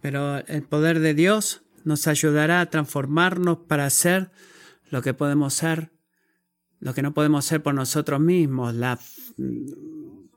Pero 0.00 0.38
el 0.46 0.62
poder 0.64 1.00
de 1.00 1.14
Dios 1.14 1.62
nos 1.84 2.06
ayudará 2.06 2.60
a 2.60 2.70
transformarnos 2.70 3.58
para 3.66 3.86
hacer 3.86 4.30
lo 4.90 5.00
que 5.00 5.14
podemos 5.14 5.54
ser, 5.54 5.92
lo 6.78 6.92
que 6.92 7.02
no 7.02 7.14
podemos 7.14 7.44
ser 7.46 7.62
por 7.62 7.74
nosotros 7.74 8.20
mismos, 8.20 8.74
la 8.74 8.98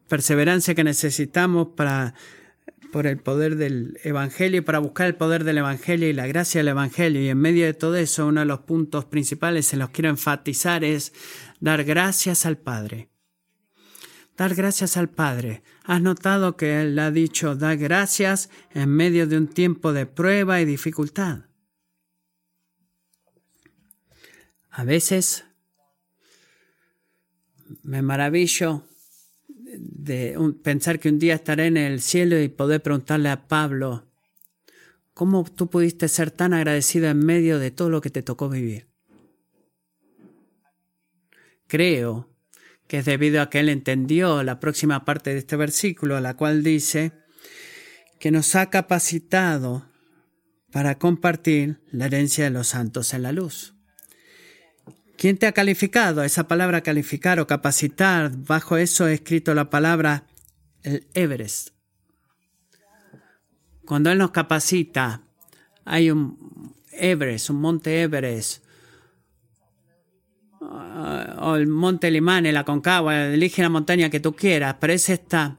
perseverancia 0.08 0.74
que 0.76 0.84
necesitamos 0.84 1.70
para 1.76 2.14
por 2.92 3.08
el 3.08 3.18
poder 3.18 3.56
del 3.56 4.00
Evangelio, 4.04 4.64
para 4.64 4.80
buscar 4.80 5.08
el 5.08 5.16
poder 5.16 5.44
del 5.44 5.60
Evangelio 5.60 6.10
y 6.10 6.14
la 6.14 6.28
gracia 6.28 6.60
del 6.60 6.70
Evangelio. 6.70 7.22
Y 7.22 7.30
en 7.30 7.38
medio 7.38 7.66
de 7.66 7.74
todo 7.74 7.96
eso, 7.96 8.28
uno 8.28 8.42
de 8.42 8.46
los 8.46 8.60
puntos 8.60 9.06
principales 9.06 9.74
en 9.74 9.80
los 9.80 9.90
que 9.90 9.96
quiero 9.96 10.10
enfatizar 10.10 10.84
es 10.84 11.14
dar 11.60 11.84
gracias 11.84 12.46
al 12.46 12.58
Padre. 12.58 13.10
Dar 14.38 14.54
gracias 14.54 14.98
al 14.98 15.10
Padre. 15.10 15.64
¿Has 15.84 16.02
notado 16.02 16.58
que 16.58 16.82
Él 16.82 16.98
ha 17.00 17.12
dicho, 17.12 17.56
da 17.56 17.76
gracias 17.76 18.50
en 18.72 18.90
medio 18.90 19.26
de 19.28 19.38
un 19.38 19.48
tiempo 19.48 19.94
de 19.94 20.06
prueba 20.06 20.62
y 20.62 20.66
dificultad? 20.66 21.46
A 24.70 24.84
veces 24.84 25.46
me 27.82 28.02
maravillo 28.02 28.84
de 29.80 30.38
pensar 30.64 31.00
que 31.00 31.10
un 31.10 31.20
día 31.20 31.36
estaré 31.36 31.68
en 31.68 31.78
el 31.78 32.02
cielo 32.02 32.40
y 32.40 32.48
poder 32.48 32.82
preguntarle 32.82 33.30
a 33.30 33.48
Pablo, 33.48 34.08
¿cómo 35.14 35.44
tú 35.44 35.70
pudiste 35.70 36.08
ser 36.08 36.32
tan 36.32 36.54
agradecido 36.54 37.08
en 37.08 37.26
medio 37.26 37.60
de 37.60 37.72
todo 37.72 37.90
lo 37.90 38.02
que 38.02 38.10
te 38.10 38.24
tocó 38.24 38.50
vivir? 38.50 38.88
Creo 41.68 42.30
que 42.88 43.00
es 43.00 43.06
debido 43.06 43.42
a 43.42 43.50
que 43.50 43.60
él 43.60 43.70
entendió 43.70 44.44
la 44.44 44.60
próxima 44.60 45.06
parte 45.06 45.32
de 45.32 45.40
este 45.40 45.56
versículo, 45.56 46.20
la 46.22 46.36
cual 46.36 46.64
dice 46.64 47.12
que 48.20 48.32
nos 48.32 48.56
ha 48.56 48.70
capacitado 48.70 49.90
para 50.72 50.98
compartir 50.98 51.82
la 51.92 52.06
herencia 52.06 52.46
de 52.46 52.50
los 52.50 52.68
santos 52.68 53.14
en 53.14 53.24
la 53.24 53.32
luz. 53.32 53.77
¿Quién 55.18 55.38
te 55.38 55.48
ha 55.48 55.52
calificado? 55.52 56.24
Esa 56.24 56.48
palabra 56.48 56.82
calificar 56.82 57.40
o 57.40 57.48
capacitar, 57.48 58.32
bajo 58.38 58.78
eso 58.78 59.08
he 59.08 59.16
escrito 59.16 59.56
la 59.56 59.72
palabra 59.72 60.26
el 60.84 61.08
Everest. 61.16 61.70
Cuando 63.84 64.12
Él 64.12 64.20
nos 64.20 64.30
capacita, 64.30 65.24
hay 65.86 66.12
un 66.12 66.76
Everest, 66.92 67.50
un 67.50 67.62
monte 67.62 68.04
Everest, 68.04 68.64
o 70.60 71.56
el 71.56 71.68
monte 71.68 72.12
Limane, 72.12 72.52
la 72.52 72.64
Concagua, 72.64 73.26
elige 73.26 73.64
la 73.64 73.70
montaña 73.70 74.12
que 74.12 74.20
tú 74.20 74.36
quieras, 74.36 74.76
pero 74.80 74.94
es 74.94 75.10
esta 75.10 75.58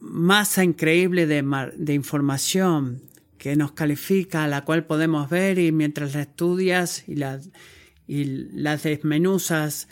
masa 0.00 0.62
increíble 0.62 1.26
de 1.26 1.94
información 1.94 3.02
que 3.44 3.56
nos 3.56 3.72
califica, 3.72 4.48
la 4.48 4.64
cual 4.64 4.86
podemos 4.86 5.28
ver 5.28 5.58
y 5.58 5.70
mientras 5.70 6.14
la 6.14 6.22
estudias 6.22 7.04
y 7.06 7.16
la, 7.16 7.38
y 8.06 8.24
desmenuzas, 8.82 9.86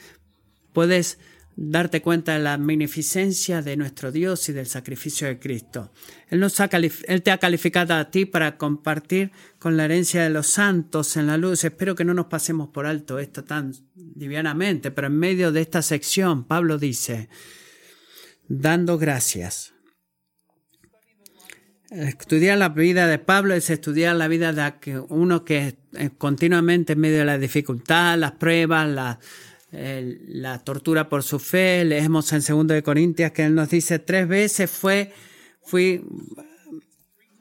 puedes 0.72 1.18
darte 1.54 2.00
cuenta 2.00 2.32
de 2.32 2.38
la 2.38 2.56
magnificencia 2.56 3.60
de 3.60 3.76
nuestro 3.76 4.10
Dios 4.10 4.48
y 4.48 4.54
del 4.54 4.64
sacrificio 4.64 5.26
de 5.26 5.38
Cristo. 5.38 5.92
Él, 6.30 6.40
nos 6.40 6.60
ha 6.60 6.70
Él 6.72 7.22
te 7.22 7.30
ha 7.30 7.36
calificado 7.36 7.92
a 7.92 8.10
ti 8.10 8.24
para 8.24 8.56
compartir 8.56 9.32
con 9.58 9.76
la 9.76 9.84
herencia 9.84 10.22
de 10.22 10.30
los 10.30 10.46
santos 10.46 11.18
en 11.18 11.26
la 11.26 11.36
luz. 11.36 11.62
Espero 11.62 11.94
que 11.94 12.06
no 12.06 12.14
nos 12.14 12.28
pasemos 12.28 12.70
por 12.70 12.86
alto 12.86 13.18
esto 13.18 13.44
tan 13.44 13.74
livianamente, 14.16 14.90
pero 14.90 15.08
en 15.08 15.18
medio 15.18 15.52
de 15.52 15.60
esta 15.60 15.82
sección 15.82 16.44
Pablo 16.44 16.78
dice, 16.78 17.28
dando 18.48 18.96
gracias 18.96 19.71
Estudiar 21.94 22.56
la 22.56 22.70
vida 22.70 23.06
de 23.06 23.18
Pablo 23.18 23.52
es 23.52 23.68
estudiar 23.68 24.16
la 24.16 24.26
vida 24.26 24.54
de 24.54 24.98
uno 25.10 25.44
que 25.44 25.76
continuamente 26.16 26.94
en 26.94 27.00
medio 27.00 27.18
de 27.18 27.26
la 27.26 27.36
dificultad, 27.36 28.16
las 28.16 28.32
pruebas, 28.32 29.18
la, 29.70 30.58
tortura 30.64 31.10
por 31.10 31.22
su 31.22 31.38
fe. 31.38 31.84
Leemos 31.84 32.32
en 32.32 32.40
2 32.40 32.66
de 32.68 32.82
Corintias 32.82 33.32
que 33.32 33.44
él 33.44 33.54
nos 33.54 33.68
dice 33.68 33.98
tres 33.98 34.26
veces 34.26 34.70
fue, 34.70 35.12
fui 35.60 36.02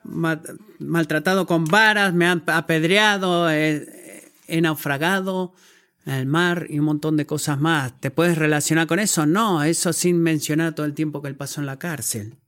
maltratado 0.03 1.47
con 1.47 1.63
varas, 1.63 2.13
me 2.13 2.25
han 2.25 2.43
apedreado, 2.47 3.49
he 3.49 4.61
naufragado 4.61 5.53
en 6.05 6.13
el 6.13 6.25
mar 6.25 6.65
y 6.69 6.79
un 6.79 6.85
montón 6.85 7.15
de 7.15 7.25
cosas 7.25 7.57
más. 7.57 7.97
¿Te 8.01 8.11
puedes 8.11 8.37
relacionar 8.37 8.85
con 8.87 8.99
eso? 8.99 9.25
No, 9.25 9.63
eso 9.63 9.93
sin 9.93 10.21
mencionar 10.21 10.75
todo 10.75 10.85
el 10.85 10.93
tiempo 10.93 11.21
que 11.21 11.29
él 11.29 11.37
pasó 11.37 11.61
en 11.61 11.67
la 11.67 11.79
cárcel. 11.79 12.40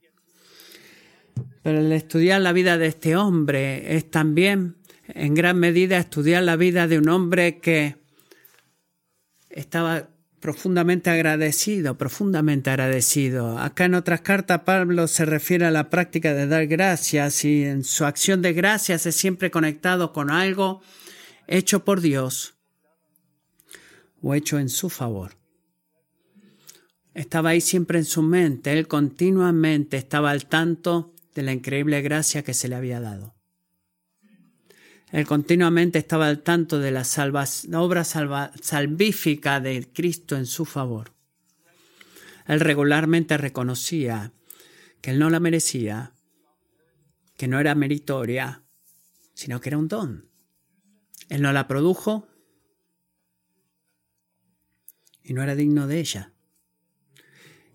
Pero 1.61 1.79
el 1.79 1.91
estudiar 1.91 2.41
la 2.41 2.51
vida 2.51 2.77
de 2.77 2.87
este 2.87 3.15
hombre 3.15 3.95
es 3.95 4.11
también, 4.11 4.75
en 5.07 5.33
gran 5.33 5.57
medida, 5.57 5.97
estudiar 5.97 6.43
la 6.43 6.55
vida 6.55 6.87
de 6.87 6.97
un 6.97 7.09
hombre 7.09 7.59
que 7.59 7.95
estaba 9.49 10.09
profundamente 10.43 11.09
agradecido, 11.09 11.97
profundamente 11.97 12.69
agradecido. 12.69 13.57
Acá 13.57 13.85
en 13.85 13.95
otras 13.95 14.19
cartas 14.19 14.63
Pablo 14.65 15.07
se 15.07 15.23
refiere 15.23 15.65
a 15.65 15.71
la 15.71 15.89
práctica 15.89 16.33
de 16.33 16.47
dar 16.47 16.67
gracias 16.67 17.45
y 17.45 17.63
en 17.63 17.85
su 17.85 18.03
acción 18.03 18.41
de 18.41 18.51
gracias 18.51 19.05
es 19.05 19.15
siempre 19.15 19.51
conectado 19.51 20.11
con 20.11 20.29
algo 20.29 20.81
hecho 21.47 21.85
por 21.85 22.01
Dios 22.01 22.55
o 24.21 24.35
hecho 24.35 24.59
en 24.59 24.67
su 24.67 24.89
favor. 24.89 25.37
Estaba 27.13 27.51
ahí 27.51 27.61
siempre 27.61 27.99
en 27.99 28.05
su 28.05 28.21
mente, 28.21 28.73
él 28.77 28.89
continuamente 28.89 29.95
estaba 29.95 30.31
al 30.31 30.47
tanto 30.47 31.12
de 31.33 31.43
la 31.43 31.53
increíble 31.53 32.01
gracia 32.01 32.43
que 32.43 32.53
se 32.53 32.67
le 32.67 32.75
había 32.75 32.99
dado. 32.99 33.35
Él 35.11 35.27
continuamente 35.27 35.99
estaba 35.99 36.27
al 36.27 36.41
tanto 36.41 36.79
de 36.79 36.91
la 36.91 37.05
obra 37.75 38.03
salvífica 38.03 39.59
de 39.59 39.87
Cristo 39.93 40.35
en 40.35 40.47
su 40.47 40.65
favor. 40.65 41.13
Él 42.47 42.59
regularmente 42.59 43.37
reconocía 43.37 44.33
que 45.01 45.11
él 45.11 45.19
no 45.19 45.29
la 45.29 45.39
merecía, 45.39 46.13
que 47.37 47.47
no 47.47 47.59
era 47.59 47.75
meritoria, 47.75 48.63
sino 49.33 49.61
que 49.61 49.69
era 49.69 49.77
un 49.77 49.87
don. 49.87 50.29
Él 51.29 51.41
no 51.41 51.53
la 51.53 51.67
produjo 51.67 52.27
y 55.23 55.33
no 55.33 55.43
era 55.43 55.55
digno 55.55 55.87
de 55.87 55.99
ella. 55.99 56.33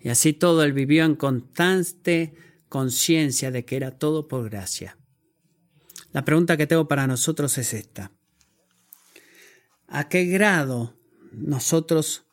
Y 0.01 0.11
así 0.11 0.33
todo 0.33 0.63
él 0.63 0.73
vivió 0.73 1.05
en 1.05 1.17
constante 1.17 2.35
conciencia 2.69 3.51
de 3.51 3.65
que 3.65 3.77
era 3.77 3.93
todo 3.93 4.29
por 4.29 4.49
gracia. 4.49 4.99
La 6.13 6.25
pregunta 6.25 6.57
que 6.57 6.67
tengo 6.67 6.89
para 6.89 7.07
nosotros 7.07 7.59
es 7.59 7.75
esta. 7.75 8.13
¿A 9.87 10.09
qué 10.09 10.25
grado 10.27 10.97
nosotros 11.33 12.25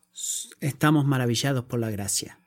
estamos 0.59 1.05
maravillados 1.05 1.65
por 1.65 1.79
la 1.79 1.89
gracia? 1.89 2.39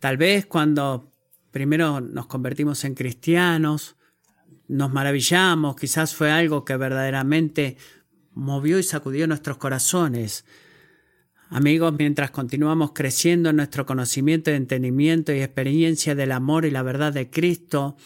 Tal 0.00 0.16
vez 0.16 0.46
cuando 0.46 1.12
primero 1.50 2.00
nos 2.00 2.26
convertimos 2.26 2.84
en 2.84 2.94
cristianos, 2.94 3.96
nos 4.68 4.92
maravillamos, 4.92 5.76
quizás 5.76 6.14
fue 6.14 6.30
algo 6.30 6.64
que 6.64 6.76
verdaderamente 6.76 7.76
movió 8.32 8.78
y 8.78 8.82
sacudió 8.82 9.26
nuestros 9.26 9.58
corazones. 9.58 10.44
Amigos, 11.54 11.94
mientras 11.96 12.32
continuamos 12.32 12.90
creciendo 12.94 13.50
en 13.50 13.56
nuestro 13.56 13.86
conocimiento, 13.86 14.50
entendimiento 14.50 15.32
y 15.32 15.40
experiencia 15.40 16.16
del 16.16 16.32
amor 16.32 16.64
y 16.64 16.72
la 16.72 16.82
verdad 16.82 17.12
de 17.12 17.30
Cristo, 17.30 17.96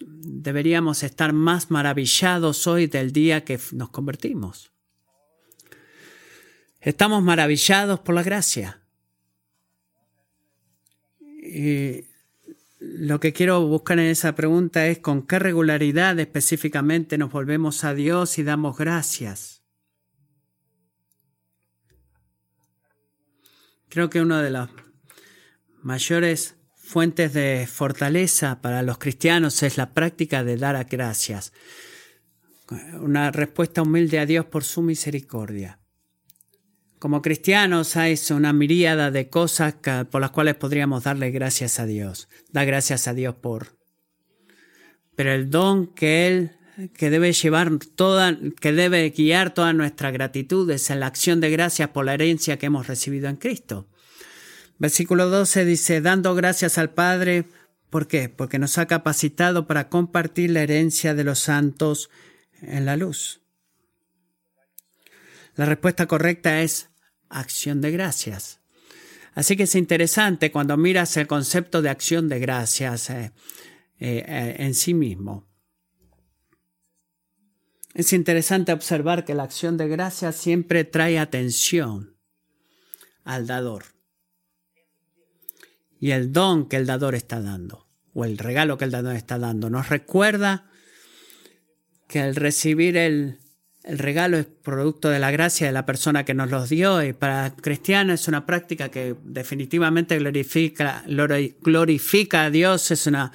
deberíamos 0.00 1.04
estar 1.04 1.32
más 1.32 1.70
maravillados 1.70 2.66
hoy 2.66 2.88
del 2.88 3.12
día 3.12 3.44
que 3.44 3.60
nos 3.70 3.90
convertimos. 3.90 4.72
Estamos 6.80 7.22
maravillados 7.22 8.00
por 8.00 8.16
la 8.16 8.24
gracia. 8.24 8.82
Y 11.20 12.06
lo 12.80 13.20
que 13.20 13.32
quiero 13.32 13.64
buscar 13.68 14.00
en 14.00 14.06
esa 14.06 14.34
pregunta 14.34 14.88
es 14.88 14.98
con 14.98 15.28
qué 15.28 15.38
regularidad 15.38 16.18
específicamente 16.18 17.18
nos 17.18 17.30
volvemos 17.30 17.84
a 17.84 17.94
Dios 17.94 18.36
y 18.36 18.42
damos 18.42 18.76
gracias. 18.76 19.57
Creo 23.88 24.10
que 24.10 24.20
una 24.20 24.42
de 24.42 24.50
las 24.50 24.68
mayores 25.82 26.56
fuentes 26.76 27.32
de 27.32 27.66
fortaleza 27.66 28.60
para 28.60 28.82
los 28.82 28.98
cristianos 28.98 29.62
es 29.62 29.76
la 29.76 29.92
práctica 29.92 30.44
de 30.44 30.56
dar 30.56 30.84
gracias. 30.88 31.52
Una 33.00 33.30
respuesta 33.30 33.82
humilde 33.82 34.18
a 34.18 34.26
Dios 34.26 34.46
por 34.46 34.64
su 34.64 34.82
misericordia. 34.82 35.78
Como 36.98 37.22
cristianos 37.22 37.96
hay 37.96 38.18
una 38.30 38.52
miríada 38.52 39.10
de 39.10 39.28
cosas 39.28 39.76
por 40.10 40.20
las 40.20 40.30
cuales 40.32 40.56
podríamos 40.56 41.04
darle 41.04 41.30
gracias 41.30 41.78
a 41.78 41.86
Dios. 41.86 42.28
Da 42.50 42.64
gracias 42.64 43.06
a 43.06 43.14
Dios 43.14 43.36
por. 43.36 43.78
Pero 45.14 45.32
el 45.32 45.48
don 45.50 45.86
que 45.94 46.26
Él, 46.26 46.57
que 46.94 47.10
debe 47.10 47.32
llevar 47.32 47.78
toda, 47.96 48.38
que 48.60 48.72
debe 48.72 49.10
guiar 49.10 49.52
toda 49.52 49.72
nuestra 49.72 50.10
gratitud 50.10 50.70
es 50.70 50.88
la 50.90 51.06
acción 51.06 51.40
de 51.40 51.50
gracias 51.50 51.88
por 51.90 52.04
la 52.04 52.14
herencia 52.14 52.58
que 52.58 52.66
hemos 52.66 52.86
recibido 52.86 53.28
en 53.28 53.36
Cristo. 53.36 53.88
Versículo 54.78 55.28
12 55.28 55.64
dice, 55.64 56.00
dando 56.00 56.36
gracias 56.36 56.78
al 56.78 56.90
Padre, 56.90 57.46
¿por 57.90 58.06
qué? 58.06 58.28
Porque 58.28 58.60
nos 58.60 58.78
ha 58.78 58.86
capacitado 58.86 59.66
para 59.66 59.88
compartir 59.88 60.50
la 60.50 60.62
herencia 60.62 61.14
de 61.14 61.24
los 61.24 61.40
santos 61.40 62.10
en 62.62 62.86
la 62.86 62.96
luz. 62.96 63.40
La 65.56 65.64
respuesta 65.64 66.06
correcta 66.06 66.62
es 66.62 66.90
acción 67.28 67.80
de 67.80 67.90
gracias. 67.90 68.60
Así 69.34 69.56
que 69.56 69.64
es 69.64 69.74
interesante 69.74 70.52
cuando 70.52 70.76
miras 70.76 71.16
el 71.16 71.26
concepto 71.26 71.82
de 71.82 71.90
acción 71.90 72.28
de 72.28 72.38
gracias 72.38 73.10
eh, 73.10 73.32
eh, 73.98 74.24
eh, 74.26 74.56
en 74.58 74.74
sí 74.74 74.94
mismo. 74.94 75.47
Es 77.98 78.12
interesante 78.12 78.72
observar 78.72 79.24
que 79.24 79.34
la 79.34 79.42
acción 79.42 79.76
de 79.76 79.88
gracias 79.88 80.36
siempre 80.36 80.84
trae 80.84 81.18
atención 81.18 82.14
al 83.24 83.48
dador 83.48 83.86
y 85.98 86.12
el 86.12 86.32
don 86.32 86.68
que 86.68 86.76
el 86.76 86.86
dador 86.86 87.16
está 87.16 87.42
dando 87.42 87.88
o 88.14 88.24
el 88.24 88.38
regalo 88.38 88.78
que 88.78 88.84
el 88.84 88.92
dador 88.92 89.16
está 89.16 89.36
dando. 89.40 89.68
Nos 89.68 89.88
recuerda 89.88 90.70
que 92.06 92.20
al 92.20 92.36
recibir 92.36 92.96
el, 92.96 93.40
el 93.82 93.98
regalo 93.98 94.36
es 94.36 94.46
producto 94.46 95.08
de 95.08 95.18
la 95.18 95.32
gracia 95.32 95.66
de 95.66 95.72
la 95.72 95.84
persona 95.84 96.24
que 96.24 96.34
nos 96.34 96.52
los 96.52 96.68
dio 96.68 97.02
y 97.02 97.14
para 97.14 97.50
cristianos 97.50 98.20
es 98.20 98.28
una 98.28 98.46
práctica 98.46 98.90
que 98.90 99.16
definitivamente 99.24 100.16
glorifica, 100.20 101.02
glorifica 101.08 102.44
a 102.44 102.50
Dios, 102.50 102.92
es 102.92 103.08
una 103.08 103.32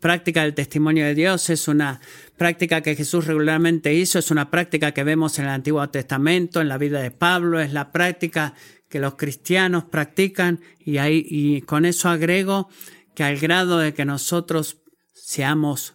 práctica 0.00 0.42
del 0.42 0.54
testimonio 0.54 1.04
de 1.04 1.14
Dios, 1.14 1.50
es 1.50 1.68
una 1.68 2.00
práctica 2.36 2.82
que 2.82 2.94
Jesús 2.94 3.26
regularmente 3.26 3.94
hizo, 3.94 4.18
es 4.18 4.30
una 4.30 4.50
práctica 4.50 4.92
que 4.92 5.04
vemos 5.04 5.38
en 5.38 5.46
el 5.46 5.50
Antiguo 5.50 5.88
Testamento, 5.88 6.60
en 6.60 6.68
la 6.68 6.78
vida 6.78 7.00
de 7.00 7.10
Pablo, 7.10 7.60
es 7.60 7.72
la 7.72 7.92
práctica 7.92 8.54
que 8.88 9.00
los 9.00 9.16
cristianos 9.16 9.84
practican 9.84 10.60
y, 10.78 10.98
ahí, 10.98 11.26
y 11.28 11.62
con 11.62 11.84
eso 11.84 12.08
agrego 12.08 12.68
que 13.14 13.24
al 13.24 13.38
grado 13.38 13.78
de 13.78 13.94
que 13.94 14.04
nosotros 14.04 14.82
seamos 15.12 15.94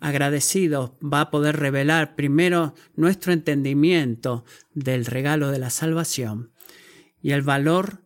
agradecido 0.00 0.98
va 1.02 1.22
a 1.22 1.30
poder 1.30 1.56
revelar 1.56 2.16
primero 2.16 2.74
nuestro 2.94 3.32
entendimiento 3.32 4.44
del 4.74 5.06
regalo 5.06 5.50
de 5.50 5.58
la 5.58 5.70
salvación 5.70 6.52
y 7.22 7.32
el 7.32 7.42
valor 7.42 8.04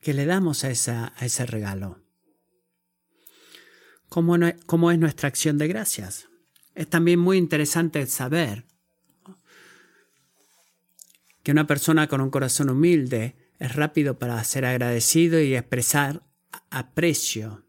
que 0.00 0.14
le 0.14 0.26
damos 0.26 0.64
a, 0.64 0.70
esa, 0.70 1.12
a 1.16 1.24
ese 1.24 1.46
regalo. 1.46 1.99
¿Cómo, 4.10 4.36
¿Cómo 4.66 4.90
es 4.90 4.98
nuestra 4.98 5.28
acción 5.28 5.56
de 5.56 5.68
gracias? 5.68 6.28
Es 6.74 6.88
también 6.88 7.18
muy 7.18 7.38
interesante 7.38 8.06
saber 8.06 8.66
que 11.42 11.52
una 11.52 11.66
persona 11.66 12.06
con 12.06 12.20
un 12.20 12.30
corazón 12.30 12.68
humilde 12.68 13.36
es 13.58 13.74
rápido 13.74 14.18
para 14.18 14.44
ser 14.44 14.66
agradecido 14.66 15.40
y 15.40 15.54
expresar 15.54 16.22
aprecio 16.70 17.64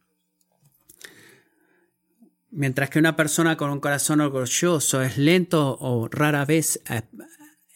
Mientras 2.54 2.90
que 2.90 3.00
una 3.00 3.16
persona 3.16 3.56
con 3.56 3.72
un 3.72 3.80
corazón 3.80 4.20
orgulloso 4.20 5.02
es 5.02 5.18
lento 5.18 5.78
o 5.80 6.10
rara 6.10 6.44
vez 6.44 6.82
eh, 6.90 7.04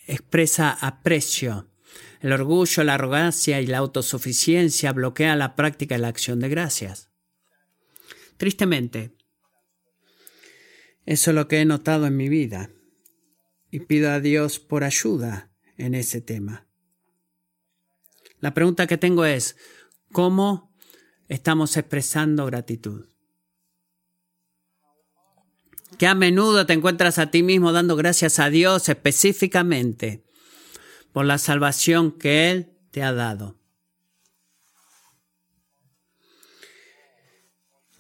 expresa 0.06 0.70
aprecio. 0.70 1.70
El 2.20 2.34
orgullo, 2.34 2.84
la 2.84 2.96
arrogancia 2.96 3.62
y 3.62 3.68
la 3.68 3.78
autosuficiencia 3.78 4.92
bloquean 4.92 5.40
la 5.40 5.56
práctica 5.56 5.96
y 5.96 6.00
la 6.00 6.10
acción 6.10 6.42
de 6.42 6.50
gracias. 6.50 7.10
Tristemente, 8.38 9.16
eso 11.06 11.32
es 11.32 11.36
lo 11.36 11.48
que 11.48 11.62
he 11.62 11.66
notado 11.66 12.08
en 12.08 12.18
mi 12.18 12.30
vida 12.30 12.72
y 13.72 13.82
pido 13.82 14.12
a 14.12 14.20
Dios 14.20 14.60
por 14.60 14.84
ayuda 14.84 15.52
en 15.78 15.96
ese 15.96 16.22
tema. 16.22 16.68
La 18.40 18.54
pregunta 18.54 18.88
que 18.88 18.98
tengo 18.98 19.26
es, 19.26 19.56
¿cómo 20.12 20.76
estamos 21.28 21.78
expresando 21.78 22.46
gratitud? 22.46 23.08
que 25.98 26.08
a 26.08 26.16
menudo 26.16 26.66
te 26.66 26.74
encuentras 26.74 27.18
a 27.20 27.32
ti 27.32 27.44
mismo 27.44 27.72
dando 27.72 27.96
gracias 27.96 28.40
a 28.40 28.50
Dios 28.50 28.90
específicamente 28.90 30.26
por 31.14 31.26
la 31.26 31.38
salvación 31.38 32.12
que 32.12 32.52
Él 32.52 32.74
te 32.92 33.04
ha 33.04 33.14
dado. 33.14 33.58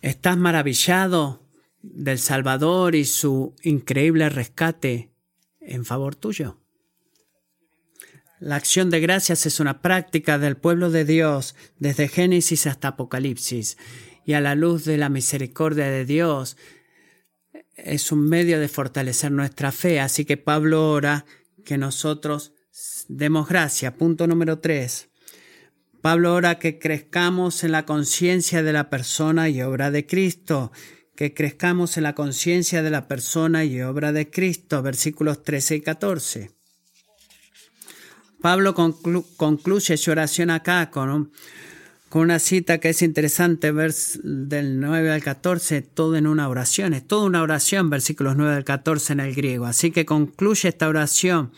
¿Estás 0.06 0.38
maravillado 0.38 1.50
del 1.82 2.20
Salvador 2.20 2.94
y 2.94 3.06
su 3.06 3.56
increíble 3.64 4.30
rescate 4.30 5.10
en 5.60 5.84
favor 5.84 6.16
tuyo? 6.16 6.62
La 8.40 8.56
acción 8.56 8.92
de 8.92 9.00
gracias 9.00 9.48
es 9.48 9.60
una 9.60 9.82
práctica 9.82 10.38
del 10.38 10.58
pueblo 10.58 10.92
de 10.92 11.06
Dios 11.06 11.56
desde 11.80 12.08
Génesis 12.08 12.68
hasta 12.68 12.90
Apocalipsis 12.90 13.80
y 14.24 14.34
a 14.34 14.42
la 14.42 14.54
luz 14.54 14.86
de 14.86 14.98
la 14.98 15.10
misericordia 15.10 15.88
de 15.88 16.06
Dios 16.06 16.56
es 17.76 18.12
un 18.12 18.30
medio 18.30 18.60
de 18.60 18.68
fortalecer 18.68 19.32
nuestra 19.32 19.72
fe. 19.72 20.00
Así 20.00 20.24
que 20.24 20.38
Pablo 20.38 20.88
ora 20.92 21.26
que 21.64 21.80
nosotros 21.80 22.54
demos 23.08 23.50
gracia. 23.50 23.98
Punto 23.98 24.28
número 24.28 24.60
tres. 24.60 25.10
Pablo 26.06 26.36
ora 26.36 26.60
que 26.60 26.78
crezcamos 26.78 27.64
en 27.64 27.72
la 27.72 27.88
conciencia 27.88 28.62
de 28.62 28.72
la 28.72 28.92
persona 28.92 29.50
y 29.50 29.64
obra 29.64 29.90
de 29.90 30.06
Cristo, 30.06 30.72
que 31.16 31.34
crezcamos 31.34 31.98
en 31.98 32.04
la 32.04 32.14
conciencia 32.14 32.84
de 32.84 32.92
la 32.92 33.08
persona 33.08 33.66
y 33.66 33.82
obra 33.82 34.12
de 34.12 34.30
Cristo, 34.30 34.84
versículos 34.84 35.42
13 35.42 35.78
y 35.78 35.82
14. 35.82 36.52
Pablo 38.40 38.76
concluye 38.76 39.98
su 39.98 40.12
oración 40.12 40.52
acá 40.52 40.92
con 40.92 41.10
un, 41.10 41.32
con 42.10 42.22
una 42.22 42.38
cita 42.38 42.78
que 42.78 42.90
es 42.90 43.02
interesante, 43.02 43.72
vers 43.72 44.20
del 44.22 44.80
9 44.80 45.12
al 45.12 45.24
14, 45.24 45.82
todo 45.82 46.18
en 46.18 46.28
una 46.28 46.50
oración, 46.50 46.94
es 46.94 47.08
toda 47.08 47.26
una 47.26 47.42
oración, 47.42 47.90
versículos 47.90 48.36
9 48.38 48.58
al 48.58 48.64
14 48.64 49.14
en 49.14 49.22
el 49.22 49.34
griego. 49.34 49.66
Así 49.66 49.90
que 49.90 50.06
concluye 50.06 50.70
esta 50.70 50.88
oración 50.88 51.52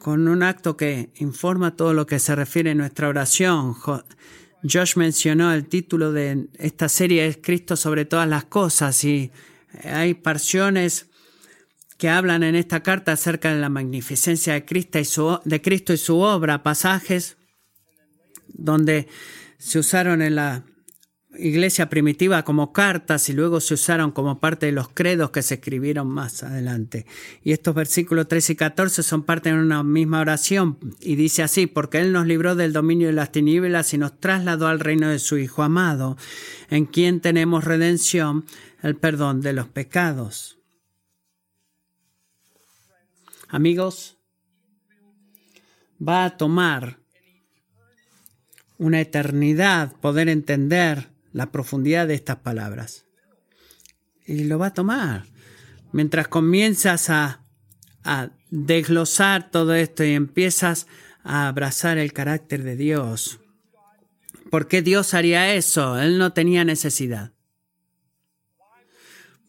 con 0.00 0.26
un 0.28 0.42
acto 0.42 0.76
que 0.76 1.10
informa 1.16 1.76
todo 1.76 1.92
lo 1.92 2.06
que 2.06 2.18
se 2.18 2.34
refiere 2.34 2.70
a 2.70 2.74
nuestra 2.74 3.08
oración. 3.08 3.76
Josh 4.62 4.96
mencionó 4.96 5.52
el 5.52 5.66
título 5.66 6.10
de 6.12 6.48
esta 6.54 6.88
serie 6.88 7.26
es 7.26 7.38
Cristo 7.40 7.76
sobre 7.76 8.06
todas 8.06 8.26
las 8.26 8.44
cosas 8.44 9.04
y 9.04 9.30
hay 9.84 10.14
parciones 10.14 11.06
que 11.98 12.08
hablan 12.08 12.42
en 12.42 12.56
esta 12.56 12.82
carta 12.82 13.12
acerca 13.12 13.52
de 13.52 13.60
la 13.60 13.68
magnificencia 13.68 14.54
de 14.54 14.64
Cristo 14.64 14.98
y 14.98 15.04
su, 15.04 15.38
de 15.44 15.60
Cristo 15.60 15.92
y 15.92 15.98
su 15.98 16.18
obra, 16.18 16.62
pasajes 16.62 17.36
donde 18.48 19.06
se 19.58 19.78
usaron 19.78 20.22
en 20.22 20.36
la 20.36 20.64
iglesia 21.38 21.88
primitiva 21.88 22.42
como 22.42 22.72
cartas 22.72 23.28
y 23.28 23.32
luego 23.32 23.60
se 23.60 23.74
usaron 23.74 24.10
como 24.10 24.40
parte 24.40 24.66
de 24.66 24.72
los 24.72 24.88
credos 24.88 25.30
que 25.30 25.42
se 25.42 25.54
escribieron 25.54 26.08
más 26.08 26.42
adelante. 26.42 27.06
Y 27.42 27.52
estos 27.52 27.74
versículos 27.74 28.28
13 28.28 28.52
y 28.52 28.56
14 28.56 29.02
son 29.02 29.22
parte 29.22 29.50
de 29.50 29.58
una 29.58 29.82
misma 29.82 30.20
oración 30.20 30.78
y 31.00 31.16
dice 31.16 31.42
así, 31.42 31.66
porque 31.66 31.98
Él 31.98 32.12
nos 32.12 32.26
libró 32.26 32.56
del 32.56 32.72
dominio 32.72 33.08
de 33.08 33.14
las 33.14 33.32
tinieblas 33.32 33.94
y 33.94 33.98
nos 33.98 34.18
trasladó 34.18 34.66
al 34.66 34.80
reino 34.80 35.08
de 35.08 35.18
su 35.18 35.38
Hijo 35.38 35.62
amado, 35.62 36.16
en 36.68 36.86
quien 36.86 37.20
tenemos 37.20 37.64
redención, 37.64 38.44
el 38.82 38.96
perdón 38.96 39.40
de 39.40 39.52
los 39.52 39.68
pecados. 39.68 40.58
Amigos, 43.48 44.16
va 46.06 46.24
a 46.24 46.36
tomar 46.36 46.98
una 48.78 49.00
eternidad 49.00 49.92
poder 50.00 50.28
entender 50.28 51.10
la 51.32 51.50
profundidad 51.52 52.08
de 52.08 52.14
estas 52.14 52.36
palabras. 52.36 53.06
Y 54.26 54.44
lo 54.44 54.58
va 54.58 54.66
a 54.66 54.74
tomar. 54.74 55.24
Mientras 55.92 56.28
comienzas 56.28 57.10
a, 57.10 57.42
a 58.04 58.30
desglosar 58.50 59.50
todo 59.50 59.74
esto 59.74 60.04
y 60.04 60.12
empiezas 60.12 60.86
a 61.22 61.48
abrazar 61.48 61.98
el 61.98 62.12
carácter 62.12 62.62
de 62.62 62.76
Dios. 62.76 63.40
¿Por 64.50 64.68
qué 64.68 64.82
Dios 64.82 65.14
haría 65.14 65.54
eso? 65.54 65.98
Él 65.98 66.18
no 66.18 66.32
tenía 66.32 66.64
necesidad. 66.64 67.32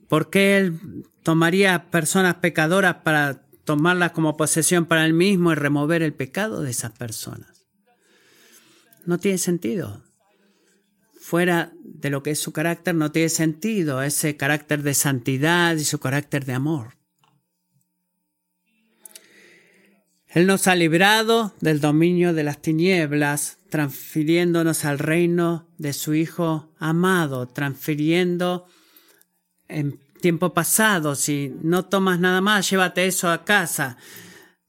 ¿Por 0.08 0.30
qué 0.30 0.58
Él 0.58 1.06
tomaría 1.24 1.90
personas 1.90 2.36
pecadoras 2.36 2.98
para 3.04 3.44
tomarlas 3.64 4.12
como 4.12 4.36
posesión 4.36 4.86
para 4.86 5.06
Él 5.06 5.14
mismo 5.14 5.52
y 5.52 5.56
remover 5.56 6.02
el 6.02 6.14
pecado 6.14 6.62
de 6.62 6.72
esas 6.72 6.92
personas? 6.92 7.66
No 9.06 9.18
tiene 9.18 9.38
sentido 9.38 10.04
fuera 11.32 11.72
de 11.82 12.10
lo 12.10 12.24
que 12.24 12.32
es 12.32 12.40
su 12.40 12.52
carácter 12.52 12.94
no 12.94 13.14
tiene 13.14 13.30
sentido, 13.30 14.02
ese 14.04 14.36
carácter 14.36 14.84
de 14.84 14.94
santidad 14.94 15.78
y 15.78 15.86
su 15.86 15.98
carácter 15.98 16.44
de 16.44 16.52
amor. 16.52 16.98
Él 20.28 20.46
nos 20.46 20.68
ha 20.68 20.76
librado 20.76 21.54
del 21.62 21.80
dominio 21.80 22.34
de 22.34 22.44
las 22.44 22.62
tinieblas, 22.62 23.60
transfiriéndonos 23.70 24.84
al 24.84 25.00
reino 25.00 25.70
de 25.78 25.94
su 25.94 26.16
Hijo 26.16 26.74
amado, 26.80 27.48
transfiriendo 27.48 28.66
en 29.70 30.02
tiempo 30.20 30.54
pasado, 30.54 31.16
si 31.16 31.56
no 31.62 31.86
tomas 31.86 32.20
nada 32.20 32.42
más, 32.42 32.70
llévate 32.70 33.06
eso 33.06 33.30
a 33.30 33.46
casa, 33.46 33.96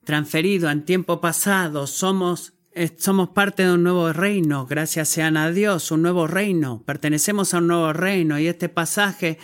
transferido 0.05 0.71
en 0.71 0.85
tiempo 0.85 1.21
pasado, 1.21 1.89
somos 1.89 2.53
somos 2.97 3.31
parte 3.31 3.65
de 3.65 3.73
un 3.73 3.83
nuevo 3.83 4.13
reino, 4.13 4.67
gracias 4.67 5.09
sean 5.09 5.37
a 5.37 5.51
Dios, 5.51 5.91
un 5.91 6.03
nuevo 6.03 6.27
reino, 6.27 6.83
pertenecemos 6.85 7.53
a 7.55 7.59
un 7.59 7.67
nuevo 7.67 7.93
reino 7.93 8.39
y 8.39 8.47
este 8.47 8.69
pasaje 8.69 9.39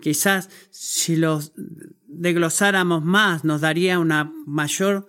quizás 0.00 0.48
si 0.70 1.16
lo 1.16 1.40
desglosáramos 2.06 3.04
más 3.04 3.44
nos 3.44 3.60
daría 3.60 3.98
una 3.98 4.32
mayor 4.46 5.08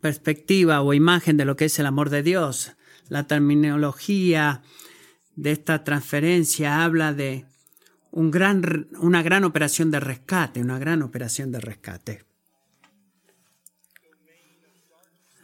perspectiva 0.00 0.82
o 0.82 0.94
imagen 0.94 1.36
de 1.36 1.44
lo 1.44 1.56
que 1.56 1.66
es 1.66 1.78
el 1.78 1.86
amor 1.86 2.10
de 2.10 2.22
Dios. 2.22 2.72
La 3.08 3.26
terminología 3.26 4.62
de 5.34 5.52
esta 5.52 5.84
transferencia 5.84 6.84
habla 6.84 7.12
de 7.14 7.46
un 8.10 8.32
una 9.00 9.22
gran 9.22 9.44
operación 9.44 9.90
de 9.90 10.00
rescate, 10.00 10.60
una 10.60 10.78
gran 10.78 11.02
operación 11.02 11.52
de 11.52 11.60
rescate. 11.60 12.27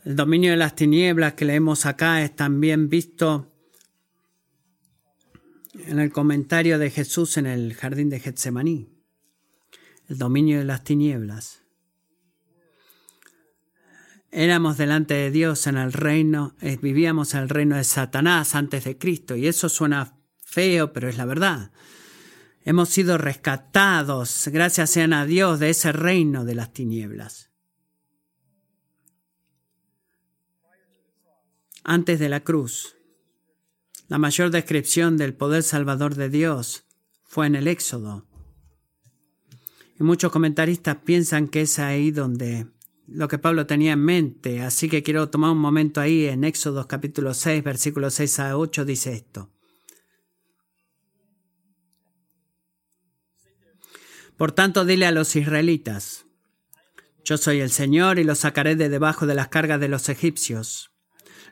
El 0.04 0.16
dominio 0.16 0.50
de 0.50 0.58
las 0.58 0.76
tinieblas 0.76 1.32
que 1.32 1.46
leemos 1.46 1.86
acá 1.86 2.22
es 2.22 2.36
también 2.36 2.90
visto 2.90 3.50
en 5.72 5.98
el 5.98 6.12
comentario 6.12 6.78
de 6.78 6.90
Jesús 6.90 7.38
en 7.38 7.46
el 7.46 7.72
jardín 7.72 8.10
de 8.10 8.20
Getsemaní. 8.20 8.90
El 10.08 10.18
dominio 10.18 10.58
de 10.58 10.64
las 10.64 10.84
tinieblas. 10.84 11.62
Éramos 14.30 14.76
delante 14.76 15.14
de 15.14 15.30
Dios 15.30 15.66
en 15.66 15.78
el 15.78 15.92
reino, 15.92 16.54
eh, 16.60 16.76
vivíamos 16.82 17.32
en 17.32 17.40
el 17.40 17.48
reino 17.48 17.76
de 17.76 17.84
Satanás 17.84 18.54
antes 18.54 18.84
de 18.84 18.98
Cristo, 18.98 19.36
y 19.36 19.46
eso 19.46 19.70
suena 19.70 20.18
feo, 20.44 20.92
pero 20.92 21.08
es 21.08 21.16
la 21.16 21.24
verdad. 21.24 21.70
Hemos 22.64 22.90
sido 22.90 23.16
rescatados, 23.16 24.48
gracias 24.52 24.90
sean 24.90 25.12
a 25.14 25.24
Dios, 25.24 25.60
de 25.60 25.70
ese 25.70 25.92
reino 25.92 26.44
de 26.44 26.56
las 26.56 26.72
tinieblas. 26.72 27.53
Antes 31.84 32.18
de 32.18 32.28
la 32.28 32.40
cruz. 32.40 32.96
La 34.08 34.18
mayor 34.18 34.50
descripción 34.50 35.16
del 35.16 35.34
poder 35.34 35.62
salvador 35.62 36.14
de 36.14 36.30
Dios 36.30 36.84
fue 37.22 37.46
en 37.46 37.54
el 37.54 37.68
Éxodo. 37.68 38.26
Y 39.98 40.02
muchos 40.02 40.32
comentaristas 40.32 40.96
piensan 41.04 41.48
que 41.48 41.62
es 41.62 41.78
ahí 41.78 42.10
donde 42.10 42.66
lo 43.06 43.28
que 43.28 43.38
Pablo 43.38 43.66
tenía 43.66 43.92
en 43.92 44.00
mente, 44.00 44.62
así 44.62 44.88
que 44.88 45.02
quiero 45.02 45.28
tomar 45.28 45.50
un 45.50 45.58
momento 45.58 46.00
ahí 46.00 46.26
en 46.26 46.42
Éxodo 46.42 46.88
capítulo 46.88 47.34
6, 47.34 47.62
versículos 47.62 48.14
6 48.14 48.40
a 48.40 48.56
8 48.56 48.84
dice 48.84 49.12
esto. 49.12 49.50
Por 54.36 54.52
tanto, 54.52 54.84
dile 54.84 55.06
a 55.06 55.12
los 55.12 55.36
israelitas, 55.36 56.26
yo 57.24 57.38
soy 57.38 57.60
el 57.60 57.70
Señor 57.70 58.18
y 58.18 58.24
los 58.24 58.40
sacaré 58.40 58.74
de 58.74 58.88
debajo 58.88 59.26
de 59.26 59.34
las 59.34 59.48
cargas 59.48 59.78
de 59.80 59.88
los 59.88 60.08
egipcios 60.08 60.93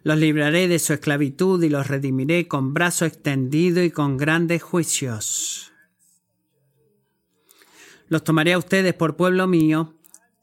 los 0.02 0.18
libraré 0.18 0.68
de 0.68 0.78
su 0.78 0.92
esclavitud 0.92 1.62
y 1.62 1.68
los 1.68 1.86
redimiré 1.86 2.48
con 2.48 2.74
brazo 2.74 3.04
extendido 3.04 3.82
y 3.82 3.90
con 3.90 4.16
grandes 4.16 4.62
juicios. 4.62 5.72
Los 8.08 8.24
tomaré 8.24 8.52
a 8.52 8.58
ustedes 8.58 8.94
por 8.94 9.16
pueblo 9.16 9.46
mío 9.46 9.94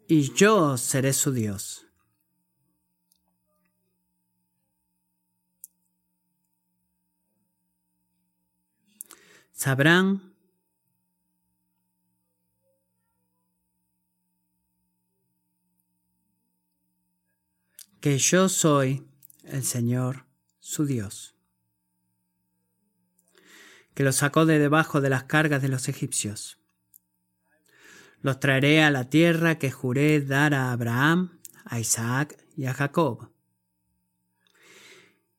y 0.08 0.34
yo 0.34 0.78
seré 0.78 1.13
su 1.13 1.32
Dios. 1.32 1.86
Sabrán 9.52 10.34
que 18.00 18.17
yo 18.17 18.48
soy 18.48 19.09
el 19.52 19.64
Señor 19.64 20.26
su 20.60 20.86
Dios, 20.86 21.36
que 23.94 24.04
los 24.04 24.18
sacó 24.18 24.46
de 24.46 24.60
debajo 24.60 25.02
de 25.02 25.10
las 25.10 25.24
cargas 25.24 25.62
de 25.62 25.70
los 25.70 25.88
egipcios. 25.88 26.60
Los 28.22 28.40
traeré 28.40 28.84
a 28.84 28.92
la 28.92 29.10
tierra 29.10 29.58
que 29.60 29.72
juré 29.72 30.22
dar 30.22 30.54
a 30.54 30.72
Abraham, 30.72 31.40
a 31.66 31.80
Isaac 31.80 32.38
y 32.56 32.66
a 32.66 32.74
Jacob. 32.74 33.32